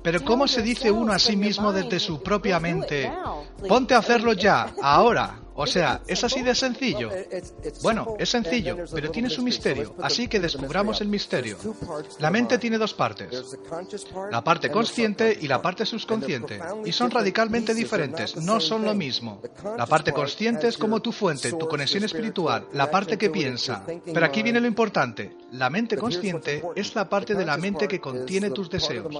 Pero 0.02 0.24
¿cómo 0.24 0.48
se 0.48 0.62
dice 0.62 0.90
uno 0.90 1.12
a 1.12 1.18
sí 1.18 1.36
mismo 1.36 1.72
desde 1.72 2.00
su 2.00 2.22
propia 2.22 2.58
mente? 2.60 3.12
Ponte 3.68 3.94
a 3.94 3.98
hacerlo 3.98 4.32
ya, 4.32 4.72
ahora. 4.82 5.38
O 5.62 5.66
sea, 5.66 6.00
¿es 6.06 6.24
así 6.24 6.40
de 6.40 6.54
sencillo? 6.54 7.10
Bueno, 7.82 8.16
es 8.18 8.30
sencillo, 8.30 8.78
pero 8.94 9.10
tiene 9.10 9.28
su 9.28 9.42
misterio, 9.42 9.94
así 10.00 10.26
que 10.26 10.40
descubramos 10.40 11.02
el 11.02 11.08
misterio. 11.08 11.58
La 12.18 12.30
mente 12.30 12.56
tiene 12.56 12.78
dos 12.78 12.94
partes, 12.94 13.58
la 14.30 14.42
parte 14.42 14.70
consciente 14.70 15.36
y 15.38 15.46
la 15.46 15.60
parte 15.60 15.84
subconsciente, 15.84 16.58
y 16.86 16.92
son 16.92 17.10
radicalmente 17.10 17.74
diferentes, 17.74 18.36
no 18.36 18.58
son 18.58 18.86
lo 18.86 18.94
mismo. 18.94 19.42
La 19.76 19.84
parte 19.84 20.14
consciente 20.14 20.66
es 20.66 20.78
como 20.78 21.02
tu 21.02 21.12
fuente, 21.12 21.52
tu 21.52 21.68
conexión 21.68 22.04
espiritual, 22.04 22.66
la 22.72 22.90
parte 22.90 23.18
que 23.18 23.28
piensa. 23.28 23.84
Pero 23.86 24.24
aquí 24.24 24.42
viene 24.42 24.60
lo 24.60 24.66
importante, 24.66 25.36
la 25.52 25.68
mente 25.68 25.98
consciente 25.98 26.62
es 26.74 26.94
la 26.94 27.06
parte 27.06 27.34
de 27.34 27.44
la 27.44 27.58
mente 27.58 27.86
que 27.86 28.00
contiene 28.00 28.50
tus 28.50 28.70
deseos, 28.70 29.14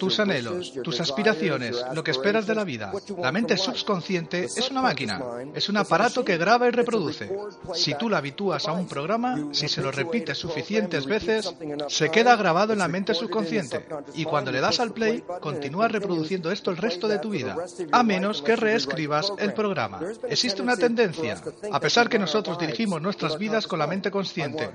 tus 0.00 0.18
anhelos, 0.18 0.72
tus 0.82 1.00
aspiraciones, 1.00 1.76
lo 1.92 2.02
que 2.02 2.10
esperas 2.10 2.48
de 2.48 2.56
la 2.56 2.64
vida. 2.64 2.92
La 3.18 3.30
mente 3.30 3.56
subconsciente 3.56 4.44
es 4.44 4.70
una 4.72 4.82
máquina, 4.82 5.22
es 5.54 5.68
una 5.68 5.83
aparato 5.84 6.24
que 6.24 6.36
graba 6.36 6.66
y 6.66 6.70
reproduce. 6.70 7.30
Si 7.74 7.94
tú 7.94 8.08
la 8.08 8.18
habitúas 8.18 8.66
a 8.66 8.72
un 8.72 8.88
programa, 8.88 9.48
si 9.52 9.68
se 9.68 9.82
lo 9.82 9.90
repites 9.90 10.38
suficientes 10.38 11.06
veces, 11.06 11.54
se 11.88 12.10
queda 12.10 12.36
grabado 12.36 12.72
en 12.72 12.80
la 12.80 12.88
mente 12.88 13.14
subconsciente 13.14 13.86
y 14.14 14.24
cuando 14.24 14.50
le 14.50 14.60
das 14.60 14.80
al 14.80 14.92
play, 14.92 15.22
continúa 15.40 15.88
reproduciendo 15.88 16.50
esto 16.50 16.70
el 16.70 16.76
resto 16.76 17.08
de 17.08 17.18
tu 17.18 17.30
vida, 17.30 17.56
a 17.92 18.02
menos 18.02 18.42
que 18.42 18.56
reescribas 18.56 19.32
el 19.38 19.52
programa. 19.52 20.00
Existe 20.28 20.62
una 20.62 20.76
tendencia, 20.76 21.40
a 21.70 21.80
pesar 21.80 22.08
que 22.08 22.18
nosotros 22.18 22.58
dirigimos 22.58 23.00
nuestras 23.00 23.38
vidas 23.38 23.66
con 23.66 23.78
la 23.78 23.86
mente 23.86 24.10
consciente. 24.10 24.70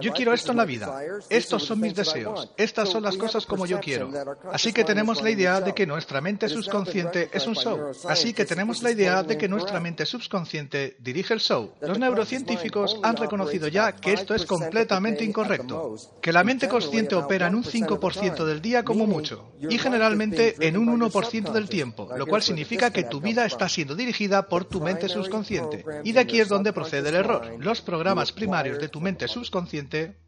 Yo 0.00 0.12
quiero 0.12 0.32
esto 0.32 0.52
en 0.52 0.58
la 0.58 0.64
vida, 0.64 1.02
estos 1.28 1.64
son 1.64 1.80
mis 1.80 1.94
deseos, 1.94 2.50
estas 2.56 2.88
son 2.88 3.02
las 3.02 3.16
cosas 3.16 3.46
como 3.46 3.66
yo 3.66 3.80
quiero. 3.80 4.10
Así 4.52 4.72
que 4.72 4.84
tenemos 4.84 5.22
la 5.22 5.30
idea 5.30 5.60
de 5.60 5.74
que 5.74 5.86
nuestra 5.86 6.20
mente 6.20 6.48
subconsciente 6.48 7.30
es 7.32 7.46
un 7.46 7.54
show. 7.54 7.92
Así 8.08 8.32
que 8.32 8.44
tenemos 8.44 8.82
la 8.82 8.90
idea 8.90 9.22
de 9.22 9.36
que 9.36 9.48
nuestra 9.48 9.80
mente 9.80 10.04
subconsciente 10.04 10.36
consciente 10.36 10.96
dirige 11.00 11.34
el 11.34 11.40
show. 11.40 11.72
Los 11.80 11.98
neurocientíficos 11.98 12.98
han 13.02 13.16
reconocido 13.16 13.68
ya 13.68 13.92
que 13.92 14.12
esto 14.12 14.34
es 14.34 14.44
completamente 14.44 15.24
incorrecto, 15.24 15.96
que 16.20 16.32
la 16.32 16.44
mente 16.44 16.68
consciente 16.68 17.14
opera 17.14 17.46
en 17.46 17.54
un 17.54 17.64
5% 17.64 18.44
del 18.44 18.60
día 18.60 18.84
como 18.84 19.06
mucho, 19.06 19.52
y 19.58 19.78
generalmente 19.78 20.54
en 20.60 20.76
un 20.76 20.88
1% 21.00 21.52
del 21.52 21.68
tiempo, 21.68 22.08
lo 22.16 22.26
cual 22.26 22.42
significa 22.42 22.90
que 22.90 23.04
tu 23.04 23.20
vida 23.20 23.46
está 23.46 23.68
siendo 23.68 23.94
dirigida 23.94 24.46
por 24.46 24.64
tu 24.64 24.80
mente 24.80 25.08
subconsciente. 25.08 25.84
Y 26.04 26.12
de 26.12 26.20
aquí 26.20 26.40
es 26.40 26.48
donde 26.48 26.72
procede 26.72 27.08
el 27.08 27.16
error. 27.16 27.56
Los 27.58 27.80
programas 27.80 28.32
primarios 28.32 28.78
de 28.78 28.88
tu 28.88 29.00
mente 29.00 29.28
subconsciente 29.28 29.55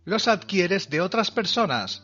los 0.04 0.28
adquieres 0.28 0.88
de 0.88 1.00
otras 1.00 1.30
personas. 1.30 2.02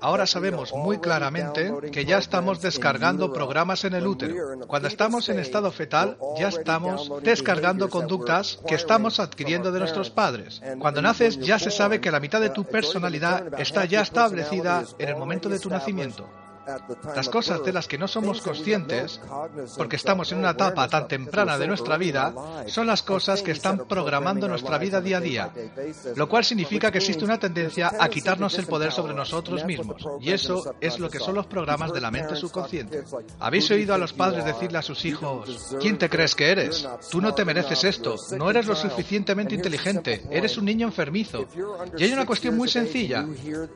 Ahora 0.00 0.26
sabemos 0.26 0.72
muy 0.74 0.98
claramente 0.98 1.72
que 1.92 2.04
ya 2.04 2.18
estamos 2.18 2.60
descargando 2.60 3.32
programas 3.32 3.84
en 3.84 3.94
el 3.94 4.04
útero. 4.04 4.66
Cuando 4.66 4.88
estamos 4.88 5.28
en 5.28 5.38
estado 5.38 5.70
fetal, 5.70 6.18
ya 6.36 6.48
estamos 6.48 7.08
descargando 7.22 7.88
conductas 7.88 8.58
que 8.66 8.74
estamos 8.74 9.20
adquiriendo 9.20 9.70
de 9.70 9.78
nuestros 9.78 10.10
padres. 10.10 10.60
Cuando 10.80 11.02
naces, 11.02 11.38
ya 11.38 11.60
se 11.60 11.70
sabe 11.70 12.00
que 12.00 12.10
la 12.10 12.18
mitad 12.18 12.40
de 12.40 12.50
tu 12.50 12.64
personalidad 12.64 13.60
está 13.60 13.84
ya 13.84 14.00
establecida 14.00 14.84
en 14.98 15.08
el 15.08 15.16
momento 15.16 15.48
de 15.48 15.60
tu 15.60 15.70
nacimiento. 15.70 16.28
Las 17.14 17.28
cosas 17.28 17.64
de 17.64 17.72
las 17.72 17.88
que 17.88 17.98
no 17.98 18.06
somos 18.06 18.40
conscientes, 18.40 19.20
porque 19.76 19.96
estamos 19.96 20.30
en 20.32 20.38
una 20.38 20.50
etapa 20.50 20.88
tan 20.88 21.08
temprana 21.08 21.58
de 21.58 21.66
nuestra 21.66 21.96
vida, 21.96 22.32
son 22.66 22.86
las 22.86 23.02
cosas 23.02 23.42
que 23.42 23.52
están 23.52 23.86
programando 23.86 24.48
nuestra 24.48 24.78
vida 24.78 25.00
día 25.00 25.18
a 25.18 25.20
día, 25.20 25.50
lo 26.16 26.28
cual 26.28 26.44
significa 26.44 26.90
que 26.90 26.98
existe 26.98 27.24
una 27.24 27.38
tendencia 27.38 27.92
a 27.98 28.08
quitarnos 28.08 28.58
el 28.58 28.66
poder 28.66 28.92
sobre 28.92 29.14
nosotros 29.14 29.64
mismos, 29.64 30.02
y 30.20 30.30
eso 30.30 30.74
es 30.80 30.98
lo 30.98 31.10
que 31.10 31.18
son 31.18 31.34
los 31.34 31.46
programas 31.46 31.92
de 31.92 32.00
la 32.00 32.10
mente 32.10 32.36
subconsciente. 32.36 33.04
¿Habéis 33.40 33.70
oído 33.70 33.94
a 33.94 33.98
los 33.98 34.12
padres 34.12 34.44
decirle 34.44 34.78
a 34.78 34.82
sus 34.82 35.04
hijos, 35.04 35.74
¿quién 35.80 35.98
te 35.98 36.08
crees 36.08 36.34
que 36.34 36.50
eres? 36.50 36.86
Tú 37.10 37.20
no 37.20 37.34
te 37.34 37.44
mereces 37.44 37.84
esto, 37.84 38.16
no 38.36 38.50
eres 38.50 38.66
lo 38.66 38.76
suficientemente 38.76 39.54
inteligente, 39.54 40.22
eres 40.30 40.56
un 40.56 40.64
niño 40.66 40.86
enfermizo. 40.86 41.46
Y 41.96 42.04
hay 42.04 42.12
una 42.12 42.26
cuestión 42.26 42.56
muy 42.56 42.68
sencilla, 42.68 43.26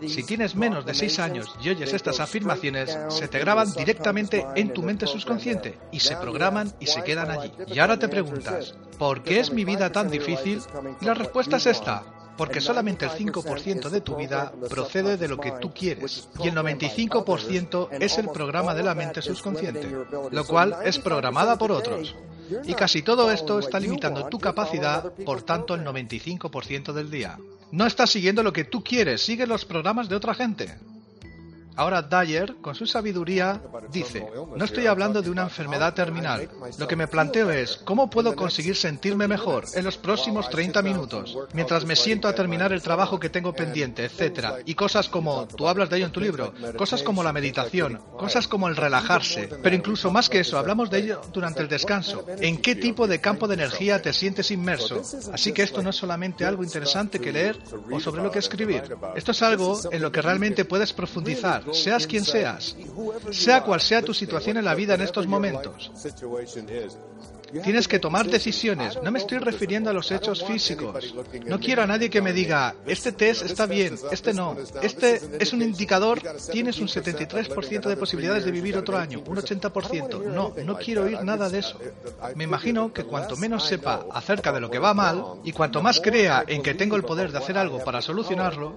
si 0.07 0.23
tienes 0.23 0.55
menos 0.55 0.87
de 0.87 0.95
seis 0.95 1.19
años 1.19 1.55
y 1.61 1.71
oyes 1.71 1.93
estas 1.93 2.21
afirmaciones, 2.21 2.76
se 3.09 3.29
te 3.29 3.39
graban 3.39 3.73
directamente 3.73 4.47
en 4.55 4.73
tu 4.73 4.83
mente 4.83 5.07
subconsciente 5.07 5.79
y 5.93 6.01
se 6.01 6.17
programan 6.17 6.73
y 6.81 6.87
se 6.87 7.03
quedan 7.03 7.31
allí. 7.31 7.53
Y 7.67 7.79
ahora 7.79 7.99
te 7.99 8.09
preguntas, 8.09 8.75
¿por 8.99 9.23
qué 9.23 9.41
es 9.41 9.53
mi 9.53 9.65
vida 9.65 9.91
tan 9.91 10.11
difícil? 10.11 10.61
Y 11.01 11.05
la 11.05 11.15
respuesta 11.15 11.57
es 11.57 11.67
esta. 11.67 12.05
Porque 12.37 12.61
solamente 12.61 13.07
el 13.07 13.13
5% 13.13 13.89
de 13.89 14.01
tu 14.03 14.17
vida 14.17 14.53
procede 14.69 15.17
de 15.17 15.29
lo 15.29 15.39
que 15.39 15.53
tú 15.53 15.73
quieres 15.73 16.29
y 16.39 16.49
el 16.49 16.55
95% 16.55 17.89
es 17.93 18.19
el 18.19 18.29
programa 18.29 18.75
de 18.75 18.83
la 18.83 18.95
mente 18.95 19.23
subconsciente, 19.23 19.91
lo 20.31 20.45
cual 20.45 20.77
es 20.85 20.99
programada 20.99 21.57
por 21.57 21.73
otros. 21.73 22.15
Y 22.65 22.75
casi 22.75 23.03
todo 23.03 23.31
esto 23.31 23.59
está 23.59 23.81
limitando 23.81 24.27
tu 24.27 24.39
capacidad, 24.39 25.13
por 25.25 25.43
tanto, 25.43 25.75
el 25.75 25.85
95% 25.85 26.93
del 26.93 27.11
día. 27.11 27.39
No 27.73 27.87
estás 27.87 28.11
siguiendo 28.11 28.43
lo 28.43 28.53
que 28.53 28.65
tú 28.65 28.85
quieres, 28.85 29.23
sigues 29.23 29.49
los 29.49 29.65
programas 29.65 30.09
de 30.09 30.17
otra 30.17 30.35
gente. 30.35 30.79
Ahora 31.77 32.01
Dyer, 32.01 32.57
con 32.63 32.75
su 32.75 32.87
sabiduría, 32.87 33.61
dice, 33.93 34.27
no 34.57 34.65
estoy 34.65 34.87
hablando 34.87 35.21
de 35.21 35.29
una 35.29 35.43
enfermedad 35.43 35.93
terminal. 35.93 36.49
Lo 36.79 36.89
que 36.89 36.97
me 36.97 37.07
planteo 37.07 37.51
es, 37.51 37.77
¿cómo 37.85 38.09
puedo 38.09 38.35
conseguir 38.35 38.77
sentirme 38.77 39.29
mejor 39.29 39.67
en 39.75 39.85
los 39.85 39.99
próximos 39.99 40.49
30 40.49 40.81
minutos, 40.81 41.37
mientras 41.53 41.85
me 41.85 41.95
siento 41.95 42.29
a 42.29 42.35
terminar 42.35 42.73
el 42.73 42.81
trabajo 42.81 43.21
que 43.21 43.29
tengo 43.29 43.53
pendiente, 43.53 44.07
etcétera? 44.07 44.57
Y 44.65 44.75
cosas 44.75 45.11
como, 45.11 45.47
tú 45.47 45.69
hablas 45.69 45.91
de 45.91 45.99
ello 45.99 46.07
en 46.07 46.13
tu 46.13 46.21
libro, 46.21 46.55
cosas 46.79 47.03
como 47.03 47.23
la 47.23 47.35
meditación, 47.35 48.01
cosas 48.17 48.49
como 48.49 48.69
el 48.69 48.77
relajarse, 48.77 49.51
pero 49.63 49.77
incluso 49.77 50.11
más 50.11 50.31
que 50.31 50.41
eso, 50.41 50.59
hablamos 50.59 50.89
de 50.89 50.99
ello 50.99 51.21
durante 51.31 51.61
el 51.61 51.69
descanso. 51.69 52.25
¿En 52.39 52.57
qué 52.63 52.75
tipo 52.75 53.07
de 53.07 53.21
campo 53.21 53.49
de 53.49 53.55
energía 53.55 54.01
te 54.01 54.15
sientes 54.15 54.51
inmerso? 54.51 55.03
Así 55.33 55.53
que 55.53 55.63
esto 55.63 55.83
no 55.83 55.91
es 55.91 55.97
solamente 55.97 56.47
algo 56.47 56.65
interesante 56.65 57.21
que 57.21 57.33
leer 57.33 57.59
o 57.91 58.01
sobre 58.01 58.23
lo 58.23 58.31
que 58.31 58.39
escribir. 58.39 58.83
Esto 59.15 59.33
es 59.33 59.43
algo 59.43 59.79
en 59.91 60.01
lo 60.01 60.11
que 60.11 60.23
realmente 60.23 60.65
puedes 60.65 60.95
profundizar 60.95 61.66
seas 61.73 62.07
quien 62.07 62.25
seas, 62.25 62.77
sea 63.31 63.63
cual 63.63 63.81
sea 63.81 64.03
tu 64.03 64.15
situación 64.15 64.57
en 64.57 64.65
la 64.65 64.75
vida 64.75 64.95
en 64.95 65.03
estos 65.03 65.27
momentos. 65.27 65.91
Tienes 67.63 67.89
que 67.89 67.99
tomar 67.99 68.27
decisiones. 68.27 68.99
No 69.03 69.11
me 69.11 69.19
estoy 69.19 69.39
refiriendo 69.39 69.91
a 69.91 69.93
los 69.93 70.11
hechos 70.11 70.45
físicos. 70.45 71.15
No 71.47 71.61
quiero 71.61 71.83
a 71.83 71.87
nadie 71.87 72.11
que 72.11 72.21
me 72.21 72.33
diga, 72.33 72.75
este 72.87 73.13
test 73.13 73.43
está 73.43 73.67
bien, 73.67 73.97
este 74.11 74.35
no. 74.35 74.57
Este 74.83 75.21
es 75.39 75.53
un 75.53 75.63
indicador, 75.63 76.21
tienes 76.51 76.79
un 76.79 76.89
73% 76.89 77.89
de 77.89 77.97
posibilidades 77.97 78.45
de 78.45 78.51
vivir 78.51 78.77
otro 78.77 78.97
año, 78.97 79.23
un 79.27 79.37
80%. 79.37 80.25
No, 80.25 80.55
no 80.65 80.77
quiero 80.77 81.05
oír 81.05 81.23
nada 81.23 81.49
de 81.49 81.61
eso. 81.61 81.79
Me 82.35 82.45
imagino 82.45 82.93
que 82.93 83.05
cuanto 83.05 83.37
menos 83.37 83.65
sepa 83.65 84.07
acerca 84.11 84.53
de 84.53 84.61
lo 84.61 84.71
que 84.71 84.79
va 84.79 84.95
mal 84.95 85.41
y 85.45 85.53
cuanto 85.53 85.83
más 85.83 86.01
crea 86.01 86.45
en 86.47 86.63
que 86.63 86.75
tengo 86.75 86.97
el 86.97 87.05
poder 87.05 87.33
de 87.33 87.39
hacer 87.39 87.59
algo 87.59 87.83
para 87.85 88.03
solucionarlo, 88.03 88.77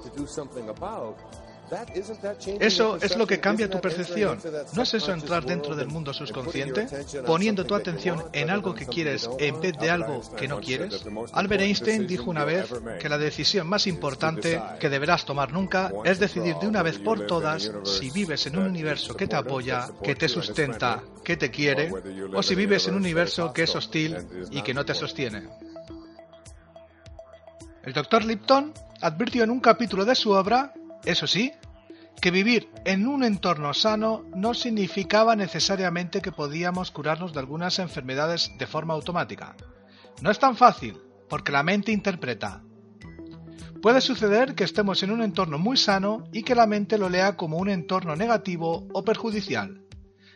Eso 2.59 2.97
es 2.97 3.17
lo 3.17 3.27
que 3.27 3.39
cambia 3.39 3.69
tu 3.69 3.79
percepción. 3.79 4.39
¿No 4.73 4.83
es 4.83 4.93
eso 4.93 5.11
entrar 5.11 5.45
dentro 5.45 5.75
del 5.75 5.87
mundo 5.87 6.13
subconsciente? 6.13 6.87
Poniendo 7.25 7.65
tu 7.65 7.75
atención 7.75 8.23
en 8.33 8.49
algo 8.49 8.73
que 8.73 8.85
quieres 8.85 9.29
en 9.39 9.59
vez 9.59 9.77
de 9.77 9.89
algo 9.89 10.21
que 10.35 10.47
no 10.47 10.59
quieres. 10.59 11.05
Albert 11.33 11.61
Einstein 11.61 12.07
dijo 12.07 12.29
una 12.29 12.45
vez 12.45 12.69
que 12.99 13.09
la 13.09 13.17
decisión 13.17 13.67
más 13.67 13.87
importante 13.87 14.61
que 14.79 14.89
deberás 14.89 15.25
tomar 15.25 15.51
nunca 15.51 15.91
es 16.03 16.19
decidir 16.19 16.55
de 16.55 16.67
una 16.67 16.83
vez 16.83 16.99
por 16.99 17.27
todas 17.27 17.71
si 17.83 18.09
vives 18.09 18.45
en 18.47 18.57
un 18.57 18.65
universo 18.65 19.15
que 19.15 19.27
te 19.27 19.35
apoya, 19.35 19.87
que 20.03 20.15
te 20.15 20.27
sustenta, 20.27 21.03
que 21.23 21.37
te 21.37 21.51
quiere, 21.51 21.91
o 22.33 22.43
si 22.43 22.55
vives 22.55 22.87
en 22.87 22.95
un 22.95 23.01
universo 23.01 23.53
que 23.53 23.63
es 23.63 23.75
hostil 23.75 24.17
y 24.51 24.61
que 24.61 24.73
no 24.73 24.85
te 24.85 24.93
sostiene. 24.93 25.47
El 27.83 27.93
doctor 27.93 28.23
Lipton 28.25 28.73
advirtió 29.01 29.43
en 29.43 29.51
un 29.51 29.59
capítulo 29.59 30.05
de 30.05 30.15
su 30.15 30.31
obra, 30.31 30.73
eso 31.09 31.27
sí, 31.27 31.51
que 32.21 32.31
vivir 32.31 32.69
en 32.85 33.07
un 33.07 33.23
entorno 33.23 33.73
sano 33.73 34.25
no 34.35 34.53
significaba 34.53 35.35
necesariamente 35.35 36.21
que 36.21 36.31
podíamos 36.31 36.91
curarnos 36.91 37.33
de 37.33 37.39
algunas 37.39 37.79
enfermedades 37.79 38.51
de 38.57 38.67
forma 38.67 38.93
automática. 38.93 39.55
No 40.21 40.29
es 40.29 40.37
tan 40.37 40.55
fácil, 40.55 40.97
porque 41.27 41.51
la 41.51 41.63
mente 41.63 41.91
interpreta. 41.91 42.61
Puede 43.81 44.01
suceder 44.01 44.55
que 44.55 44.65
estemos 44.65 45.01
en 45.03 45.11
un 45.11 45.21
entorno 45.21 45.57
muy 45.57 45.77
sano 45.77 46.25
y 46.33 46.43
que 46.43 46.55
la 46.55 46.67
mente 46.67 46.97
lo 46.97 47.09
lea 47.09 47.37
como 47.37 47.57
un 47.57 47.69
entorno 47.69 48.15
negativo 48.15 48.87
o 48.93 49.05
perjudicial. 49.05 49.81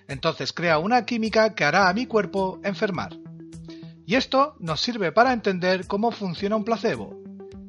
Entonces 0.08 0.54
crea 0.54 0.80
una 0.80 1.06
química 1.06 1.54
que 1.54 1.66
hará 1.66 1.90
a 1.90 1.94
mi 1.94 2.06
cuerpo 2.06 2.60
enfermar. 2.64 3.18
Y 4.06 4.16
esto 4.16 4.56
nos 4.60 4.82
sirve 4.82 5.12
para 5.12 5.34
entender 5.34 5.88
cómo 5.88 6.12
funciona 6.12 6.56
un 6.56 6.64
placebo. 6.64 7.22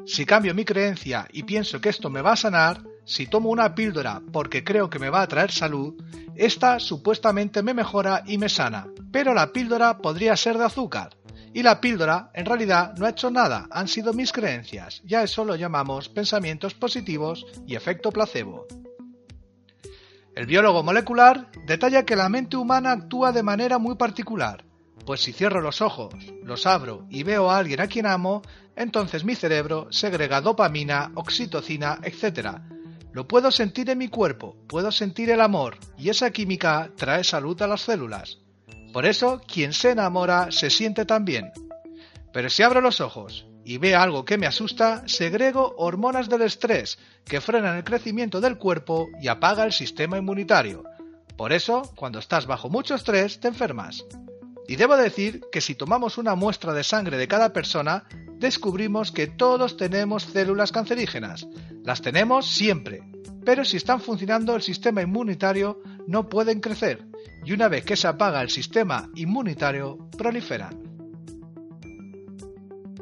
Si 0.07 0.25
cambio 0.25 0.55
mi 0.55 0.65
creencia 0.65 1.27
y 1.33 1.43
pienso 1.43 1.81
que 1.81 1.89
esto 1.89 2.11
me 2.11 2.23
va 2.23 2.33
a 2.33 2.37
sanar, 2.37 2.83
si 3.05 3.27
tomo 3.27 3.51
una 3.51 3.75
píldora 3.75 4.23
porque 4.33 4.65
creo 4.65 4.91
que 4.91 4.99
me 4.99 5.11
va 5.11 5.23
a 5.23 5.29
traer 5.29 5.51
salud, 5.51 5.95
esta 6.35 6.81
supuestamente 6.81 7.63
me 7.63 7.75
mejora 7.75 8.23
y 8.27 8.39
me 8.39 8.49
sana, 8.49 8.87
pero 9.13 9.35
la 9.35 9.53
píldora 9.53 9.99
podría 9.99 10.37
ser 10.37 10.59
de 10.59 10.65
azúcar. 10.65 11.17
Y 11.53 11.63
la 11.63 11.81
píldora 11.81 12.31
en 12.35 12.47
realidad 12.47 12.95
no 12.97 13.07
ha 13.07 13.11
hecho 13.11 13.31
nada, 13.31 13.69
han 13.71 13.87
sido 13.87 14.13
mis 14.13 14.33
creencias, 14.33 15.03
ya 15.05 15.23
eso 15.23 15.45
lo 15.45 15.55
llamamos 15.55 16.09
pensamientos 16.09 16.75
positivos 16.75 17.47
y 17.67 17.77
efecto 17.77 18.11
placebo. 18.11 18.67
El 20.35 20.47
biólogo 20.47 20.83
molecular 20.83 21.53
detalla 21.65 22.05
que 22.05 22.17
la 22.17 22.29
mente 22.29 22.57
humana 22.57 22.91
actúa 22.91 23.31
de 23.31 23.45
manera 23.45 23.79
muy 23.79 23.95
particular, 23.95 24.65
pues 25.07 25.21
si 25.21 25.33
cierro 25.33 25.61
los 25.61 25.81
ojos, 25.81 26.15
los 26.43 26.67
abro 26.67 27.07
y 27.09 27.23
veo 27.23 27.51
a 27.51 27.59
alguien 27.59 27.81
a 27.81 27.87
quien 27.87 28.07
amo, 28.07 28.43
entonces 28.75 29.25
mi 29.25 29.37
cerebro 29.37 29.87
segrega 29.91 30.41
dopamina, 30.41 31.13
oxitocina, 31.15 32.01
etc., 32.03 32.74
lo 33.15 33.29
puedo 33.29 33.53
sentir 33.53 33.89
en 33.91 33.99
mi 33.99 34.09
cuerpo, 34.09 34.57
puedo 34.67 34.91
sentir 34.91 35.31
el 35.31 35.41
amor, 35.41 35.79
y 35.97 36.09
esa 36.09 36.33
química 36.33 36.91
trae 36.97 37.23
salud 37.23 37.61
a 37.63 37.69
las 37.69 37.83
células. 37.83 38.39
Por 38.93 39.07
eso, 39.07 39.41
quien 39.47 39.73
se 39.73 39.93
enamora 39.93 40.51
se 40.51 40.69
siente 40.69 41.05
tan 41.05 41.25
bien. 41.25 41.53
Pero 42.33 42.51
si 42.51 42.65
abro 42.65 42.81
los 42.81 43.01
ojos 43.01 43.47
y 43.65 43.79
ve 43.79 43.95
algo 43.95 44.25
que 44.25 44.37
me 44.37 44.49
asusta, 44.49 45.05
segrego 45.07 45.77
hormonas 45.79 46.29
del 46.29 46.43
estrés 46.43 46.99
que 47.25 47.41
frenan 47.41 47.77
el 47.77 47.85
crecimiento 47.85 48.41
del 48.41 48.59
cuerpo 48.59 49.09
y 49.23 49.29
apaga 49.29 49.65
el 49.65 49.73
sistema 49.73 50.19
inmunitario. 50.19 50.83
Por 51.37 51.53
eso, 51.53 51.93
cuando 51.95 52.19
estás 52.19 52.47
bajo 52.47 52.69
mucho 52.69 52.97
estrés, 52.97 53.39
te 53.39 53.47
enfermas. 53.47 54.05
Y 54.67 54.77
debo 54.77 54.97
decir 54.97 55.43
que 55.53 55.61
si 55.61 55.75
tomamos 55.75 56.19
una 56.19 56.35
muestra 56.35 56.73
de 56.73 56.85
sangre 56.85 57.19
de 57.19 57.29
cada 57.29 57.53
persona, 57.53 58.05
descubrimos 58.39 59.13
que 59.13 59.27
todos 59.27 59.77
tenemos 59.77 60.25
células 60.25 60.73
cancerígenas. 60.73 61.47
Las 61.83 62.01
tenemos 62.01 62.47
siempre. 62.47 63.03
Pero 63.45 63.65
si 63.65 63.77
están 63.77 64.01
funcionando 64.01 64.57
el 64.57 64.63
sistema 64.63 65.03
inmunitario, 65.03 65.83
no 66.07 66.29
pueden 66.29 66.61
crecer. 66.61 67.07
Y 67.45 67.53
una 67.53 67.69
vez 67.69 67.85
que 67.85 67.97
se 67.97 68.09
apaga 68.09 68.41
el 68.41 68.49
sistema 68.49 69.11
inmunitario, 69.15 70.09
proliferan. 70.17 70.95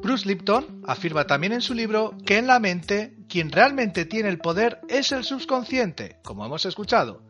Bruce 0.03 0.27
Lipton 0.27 0.83
afirma 0.85 1.29
también 1.29 1.53
en 1.53 1.61
su 1.61 1.75
libro 1.75 2.17
que 2.27 2.39
en 2.39 2.49
la 2.49 2.59
mente 2.59 3.15
quien 3.29 3.53
realmente 3.53 4.05
tiene 4.05 4.31
el 4.31 4.39
poder 4.39 4.81
es 4.89 5.13
el 5.13 5.23
subconsciente, 5.23 6.17
como 6.25 6.45
hemos 6.45 6.67
escuchado, 6.67 7.23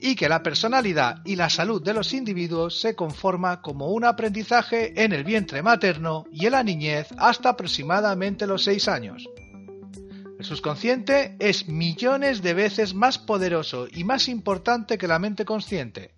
y 0.00 0.16
que 0.16 0.28
la 0.28 0.42
personalidad 0.42 1.20
y 1.24 1.36
la 1.36 1.50
salud 1.50 1.82
de 1.82 1.92
los 1.92 2.14
individuos 2.14 2.80
se 2.80 2.96
conforma 2.96 3.60
como 3.60 3.88
un 3.88 4.04
aprendizaje 4.04 5.04
en 5.04 5.12
el 5.12 5.24
vientre 5.24 5.62
materno 5.62 6.24
y 6.32 6.46
en 6.46 6.52
la 6.52 6.62
niñez 6.62 7.08
hasta 7.18 7.50
aproximadamente 7.50 8.46
los 8.46 8.64
6 8.64 8.88
años. 8.88 9.28
El 10.38 10.46
subconsciente 10.46 11.36
es 11.38 11.68
millones 11.68 12.40
de 12.40 12.54
veces 12.54 12.94
más 12.94 13.18
poderoso 13.18 13.88
y 13.92 14.04
más 14.04 14.26
importante 14.26 14.96
que 14.96 15.06
la 15.06 15.18
mente 15.18 15.44
consciente. 15.44 16.14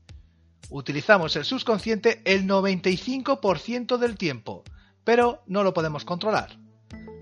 Utilizamos 0.70 1.34
el 1.34 1.44
subconsciente 1.44 2.22
el 2.24 2.46
95% 2.46 3.98
del 3.98 4.16
tiempo, 4.16 4.62
pero 5.02 5.42
no 5.48 5.64
lo 5.64 5.74
podemos 5.74 6.04
controlar. 6.04 6.56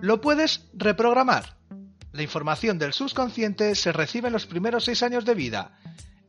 Lo 0.00 0.20
puedes 0.20 0.68
reprogramar. 0.74 1.56
La 2.12 2.22
información 2.22 2.78
del 2.78 2.92
subconsciente 2.92 3.74
se 3.76 3.92
recibe 3.92 4.26
en 4.26 4.34
los 4.34 4.44
primeros 4.44 4.84
6 4.84 5.02
años 5.02 5.24
de 5.24 5.34
vida 5.34 5.79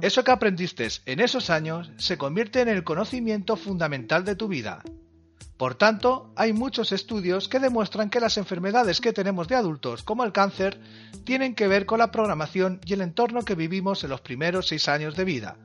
eso 0.01 0.23
que 0.23 0.31
aprendiste 0.31 0.87
en 1.05 1.19
esos 1.19 1.49
años 1.49 1.91
se 1.97 2.17
convierte 2.17 2.61
en 2.61 2.67
el 2.69 2.83
conocimiento 2.83 3.55
fundamental 3.55 4.25
de 4.25 4.35
tu 4.35 4.47
vida. 4.47 4.83
Por 5.57 5.75
tanto, 5.75 6.33
hay 6.35 6.53
muchos 6.53 6.91
estudios 6.91 7.47
que 7.47 7.59
demuestran 7.59 8.09
que 8.09 8.19
las 8.19 8.37
enfermedades 8.37 8.99
que 8.99 9.13
tenemos 9.13 9.47
de 9.47 9.55
adultos, 9.55 10.01
como 10.01 10.23
el 10.23 10.31
cáncer, 10.31 10.79
tienen 11.23 11.53
que 11.53 11.67
ver 11.67 11.85
con 11.85 11.99
la 11.99 12.09
programación 12.09 12.81
y 12.83 12.93
el 12.93 13.01
entorno 13.01 13.43
que 13.43 13.53
vivimos 13.53 14.03
en 14.03 14.09
los 14.09 14.21
primeros 14.21 14.67
seis 14.67 14.87
años 14.87 15.15
de 15.15 15.23
vida. 15.23 15.57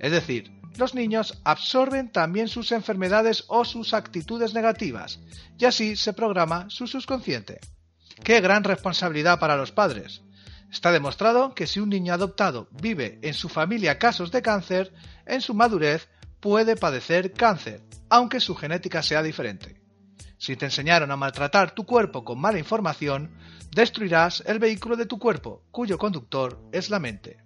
Es 0.00 0.10
decir, 0.10 0.50
los 0.76 0.96
niños 0.96 1.40
absorben 1.44 2.10
también 2.10 2.48
sus 2.48 2.72
enfermedades 2.72 3.44
o 3.46 3.64
sus 3.64 3.94
actitudes 3.94 4.54
negativas, 4.54 5.20
y 5.56 5.66
así 5.66 5.94
se 5.94 6.12
programa 6.12 6.66
su 6.68 6.88
subconsciente. 6.88 7.60
¡Qué 8.24 8.40
gran 8.40 8.64
responsabilidad 8.64 9.38
para 9.38 9.56
los 9.56 9.70
padres! 9.70 10.22
Está 10.74 10.90
demostrado 10.90 11.54
que 11.54 11.68
si 11.68 11.78
un 11.78 11.88
niño 11.88 12.12
adoptado 12.12 12.66
vive 12.72 13.20
en 13.22 13.32
su 13.32 13.48
familia 13.48 13.96
casos 13.96 14.32
de 14.32 14.42
cáncer, 14.42 14.92
en 15.24 15.40
su 15.40 15.54
madurez 15.54 16.08
puede 16.40 16.74
padecer 16.74 17.32
cáncer, 17.32 17.84
aunque 18.10 18.40
su 18.40 18.56
genética 18.56 19.00
sea 19.00 19.22
diferente. 19.22 19.80
Si 20.36 20.56
te 20.56 20.64
enseñaron 20.64 21.12
a 21.12 21.16
maltratar 21.16 21.76
tu 21.76 21.86
cuerpo 21.86 22.24
con 22.24 22.40
mala 22.40 22.58
información, 22.58 23.36
destruirás 23.70 24.42
el 24.46 24.58
vehículo 24.58 24.96
de 24.96 25.06
tu 25.06 25.20
cuerpo, 25.20 25.62
cuyo 25.70 25.96
conductor 25.96 26.60
es 26.72 26.90
la 26.90 26.98
mente. 26.98 27.38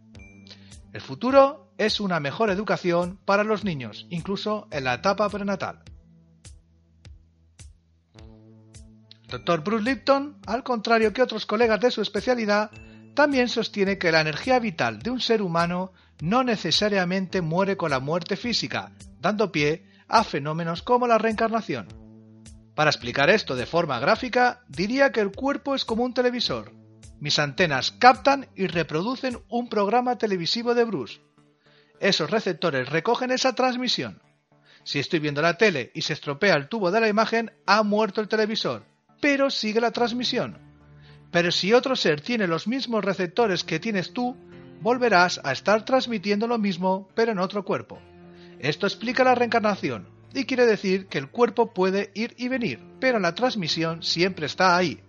El 0.94 1.02
futuro 1.02 1.74
es 1.76 2.00
una 2.00 2.20
mejor 2.20 2.48
educación 2.48 3.20
para 3.26 3.44
los 3.44 3.62
niños, 3.62 4.06
incluso 4.08 4.68
en 4.70 4.84
la 4.84 4.94
etapa 4.94 5.28
prenatal. 5.28 5.82
Dr. 9.28 9.62
Bruce 9.62 9.84
Lipton, 9.84 10.38
al 10.46 10.62
contrario 10.62 11.12
que 11.12 11.20
otros 11.20 11.44
colegas 11.44 11.78
de 11.80 11.90
su 11.90 12.00
especialidad, 12.00 12.70
también 13.18 13.48
sostiene 13.48 13.98
que 13.98 14.12
la 14.12 14.20
energía 14.20 14.60
vital 14.60 15.00
de 15.00 15.10
un 15.10 15.20
ser 15.20 15.42
humano 15.42 15.92
no 16.20 16.44
necesariamente 16.44 17.42
muere 17.42 17.76
con 17.76 17.90
la 17.90 17.98
muerte 17.98 18.36
física, 18.36 18.92
dando 19.18 19.50
pie 19.50 19.82
a 20.06 20.22
fenómenos 20.22 20.82
como 20.82 21.08
la 21.08 21.18
reencarnación. 21.18 21.88
Para 22.76 22.90
explicar 22.90 23.28
esto 23.28 23.56
de 23.56 23.66
forma 23.66 23.98
gráfica, 23.98 24.60
diría 24.68 25.10
que 25.10 25.18
el 25.18 25.32
cuerpo 25.32 25.74
es 25.74 25.84
como 25.84 26.04
un 26.04 26.14
televisor. 26.14 26.72
Mis 27.18 27.40
antenas 27.40 27.90
captan 27.90 28.46
y 28.54 28.68
reproducen 28.68 29.40
un 29.48 29.68
programa 29.68 30.16
televisivo 30.16 30.76
de 30.76 30.84
Bruce. 30.84 31.20
Esos 31.98 32.30
receptores 32.30 32.88
recogen 32.88 33.32
esa 33.32 33.52
transmisión. 33.52 34.22
Si 34.84 35.00
estoy 35.00 35.18
viendo 35.18 35.42
la 35.42 35.54
tele 35.54 35.90
y 35.92 36.02
se 36.02 36.12
estropea 36.12 36.54
el 36.54 36.68
tubo 36.68 36.92
de 36.92 37.00
la 37.00 37.08
imagen, 37.08 37.50
ha 37.66 37.82
muerto 37.82 38.20
el 38.20 38.28
televisor, 38.28 38.84
pero 39.20 39.50
sigue 39.50 39.80
la 39.80 39.90
transmisión. 39.90 40.67
Pero 41.30 41.52
si 41.52 41.72
otro 41.72 41.94
ser 41.96 42.20
tiene 42.20 42.46
los 42.46 42.66
mismos 42.66 43.04
receptores 43.04 43.64
que 43.64 43.80
tienes 43.80 44.12
tú, 44.12 44.36
volverás 44.80 45.40
a 45.44 45.52
estar 45.52 45.84
transmitiendo 45.84 46.46
lo 46.46 46.58
mismo, 46.58 47.08
pero 47.14 47.32
en 47.32 47.38
otro 47.38 47.64
cuerpo. 47.64 47.98
Esto 48.58 48.86
explica 48.86 49.24
la 49.24 49.34
reencarnación, 49.34 50.08
y 50.34 50.44
quiere 50.44 50.66
decir 50.66 51.06
que 51.06 51.18
el 51.18 51.28
cuerpo 51.28 51.72
puede 51.72 52.10
ir 52.14 52.34
y 52.36 52.48
venir, 52.48 52.80
pero 53.00 53.18
la 53.18 53.34
transmisión 53.34 54.02
siempre 54.02 54.46
está 54.46 54.76
ahí. 54.76 55.00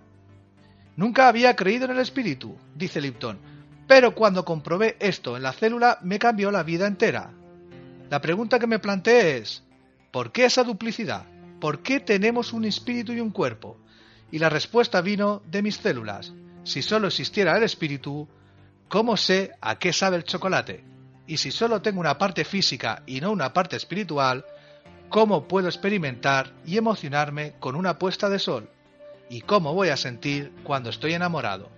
Nunca 0.96 1.28
había 1.28 1.56
creído 1.56 1.86
en 1.86 1.92
el 1.92 2.00
espíritu, 2.00 2.58
dice 2.76 3.02
Lipton, 3.02 3.40
pero 3.88 4.14
cuando 4.14 4.46
comprobé 4.46 4.98
esto 5.00 5.36
en 5.36 5.42
la 5.44 5.52
célula 5.52 5.98
me 6.04 6.20
cambió 6.20 6.52
la 6.52 6.64
vida 6.64 6.86
entera. 6.86 7.32
La 8.10 8.22
pregunta 8.22 8.60
que 8.60 8.68
me 8.68 8.80
planteé 8.80 9.38
es, 9.38 9.64
¿por 10.12 10.32
qué 10.32 10.46
esa 10.46 10.64
duplicidad? 10.64 11.26
¿Por 11.60 11.82
qué 11.82 12.00
tenemos 12.00 12.54
un 12.54 12.66
espíritu 12.66 13.14
y 13.14 13.20
un 13.20 13.32
cuerpo? 13.32 13.78
Y 14.32 14.40
la 14.40 14.50
respuesta 14.50 15.02
vino 15.02 15.42
de 15.46 15.62
mis 15.62 15.78
células. 15.78 16.34
Si 16.64 16.82
solo 16.82 17.08
existiera 17.08 17.58
el 17.58 17.64
espíritu, 17.64 18.28
¿cómo 18.88 19.18
sé 19.18 19.52
a 19.62 19.80
qué 19.80 19.92
sabe 19.94 20.18
el 20.18 20.24
chocolate? 20.24 20.84
Y 21.26 21.38
si 21.38 21.52
solo 21.52 21.82
tengo 21.82 22.00
una 22.00 22.18
parte 22.18 22.44
física 22.44 23.04
y 23.06 23.22
no 23.22 23.32
una 23.32 23.54
parte 23.54 23.76
espiritual, 23.76 24.46
¿cómo 25.10 25.48
puedo 25.48 25.68
experimentar 25.68 26.52
y 26.66 26.78
emocionarme 26.78 27.54
con 27.60 27.76
una 27.76 27.98
puesta 27.98 28.30
de 28.30 28.40
sol? 28.40 28.70
¿Y 29.30 29.42
cómo 29.42 29.74
voy 29.74 29.90
a 29.90 29.98
sentir 29.98 30.52
cuando 30.64 30.90
estoy 30.90 31.14
enamorado? 31.14 31.70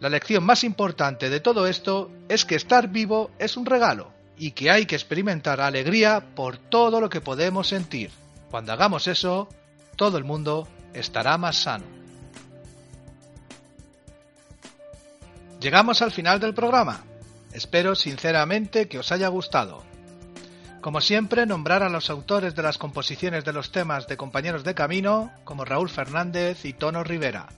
La 0.00 0.08
lección 0.08 0.44
más 0.44 0.64
importante 0.64 1.28
de 1.28 1.40
todo 1.40 1.66
esto 1.66 2.10
es 2.30 2.46
que 2.46 2.54
estar 2.54 2.88
vivo 2.88 3.30
es 3.38 3.58
un 3.58 3.66
regalo 3.66 4.12
y 4.38 4.52
que 4.52 4.70
hay 4.70 4.86
que 4.86 4.94
experimentar 4.94 5.60
alegría 5.60 6.24
por 6.34 6.56
todo 6.56 7.02
lo 7.02 7.10
que 7.10 7.20
podemos 7.20 7.68
sentir. 7.68 8.10
Cuando 8.50 8.72
hagamos 8.72 9.06
eso, 9.08 9.48
todo 9.96 10.16
el 10.16 10.24
mundo 10.24 10.66
estará 10.94 11.38
más 11.38 11.56
sano. 11.56 11.84
Llegamos 15.60 16.00
al 16.00 16.10
final 16.10 16.40
del 16.40 16.54
programa. 16.54 17.04
Espero 17.52 17.94
sinceramente 17.94 18.88
que 18.88 18.98
os 18.98 19.12
haya 19.12 19.28
gustado. 19.28 19.84
Como 20.80 21.02
siempre, 21.02 21.44
nombrar 21.44 21.82
a 21.82 21.90
los 21.90 22.08
autores 22.08 22.54
de 22.54 22.62
las 22.62 22.78
composiciones 22.78 23.44
de 23.44 23.52
los 23.52 23.70
temas 23.70 24.06
de 24.06 24.16
Compañeros 24.16 24.64
de 24.64 24.74
Camino, 24.74 25.30
como 25.44 25.66
Raúl 25.66 25.90
Fernández 25.90 26.64
y 26.64 26.72
Tono 26.72 27.04
Rivera. 27.04 27.48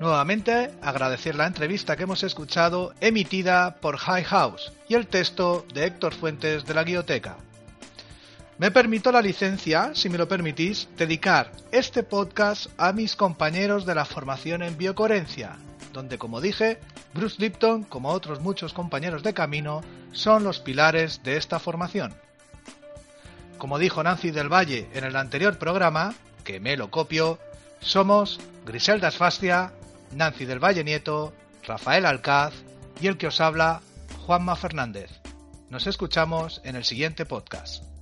Nuevamente, 0.00 0.72
agradecer 0.82 1.36
la 1.36 1.46
entrevista 1.46 1.96
que 1.96 2.02
hemos 2.02 2.24
escuchado 2.24 2.92
emitida 3.00 3.76
por 3.76 3.96
High 3.96 4.24
House 4.24 4.72
y 4.88 4.94
el 4.94 5.06
texto 5.06 5.64
de 5.72 5.86
Héctor 5.86 6.14
Fuentes 6.14 6.64
de 6.64 6.74
la 6.74 6.82
Guioteca. 6.82 7.36
Me 8.58 8.70
permito 8.70 9.12
la 9.12 9.20
licencia, 9.20 9.90
si 9.94 10.08
me 10.08 10.16
lo 10.16 10.28
permitís, 10.28 10.88
dedicar 10.96 11.52
este 11.72 12.02
podcast 12.02 12.68
a 12.78 12.94
mis 12.94 13.14
compañeros 13.14 13.84
de 13.84 13.94
la 13.94 14.06
formación 14.06 14.62
en 14.62 14.78
biocoherencia, 14.78 15.56
donde, 15.92 16.16
como 16.16 16.40
dije, 16.40 16.78
Bruce 17.12 17.36
Lipton, 17.38 17.84
como 17.84 18.08
otros 18.08 18.40
muchos 18.40 18.72
compañeros 18.72 19.22
de 19.22 19.34
camino, 19.34 19.82
son 20.12 20.42
los 20.42 20.60
pilares 20.60 21.22
de 21.22 21.36
esta 21.36 21.58
formación. 21.58 22.14
Como 23.58 23.78
dijo 23.78 24.02
Nancy 24.02 24.30
del 24.30 24.50
Valle 24.50 24.88
en 24.94 25.04
el 25.04 25.16
anterior 25.16 25.58
programa, 25.58 26.14
que 26.42 26.58
me 26.58 26.78
lo 26.78 26.90
copio, 26.90 27.38
somos 27.80 28.40
Griselda 28.64 29.08
Asfastia, 29.08 29.72
Nancy 30.12 30.46
del 30.46 30.64
Valle 30.64 30.82
Nieto, 30.82 31.34
Rafael 31.62 32.06
Alcaz 32.06 32.54
y 33.02 33.08
el 33.08 33.18
que 33.18 33.26
os 33.26 33.42
habla, 33.42 33.82
Juanma 34.24 34.56
Fernández. 34.56 35.10
Nos 35.68 35.86
escuchamos 35.86 36.62
en 36.64 36.76
el 36.76 36.84
siguiente 36.84 37.26
podcast. 37.26 37.95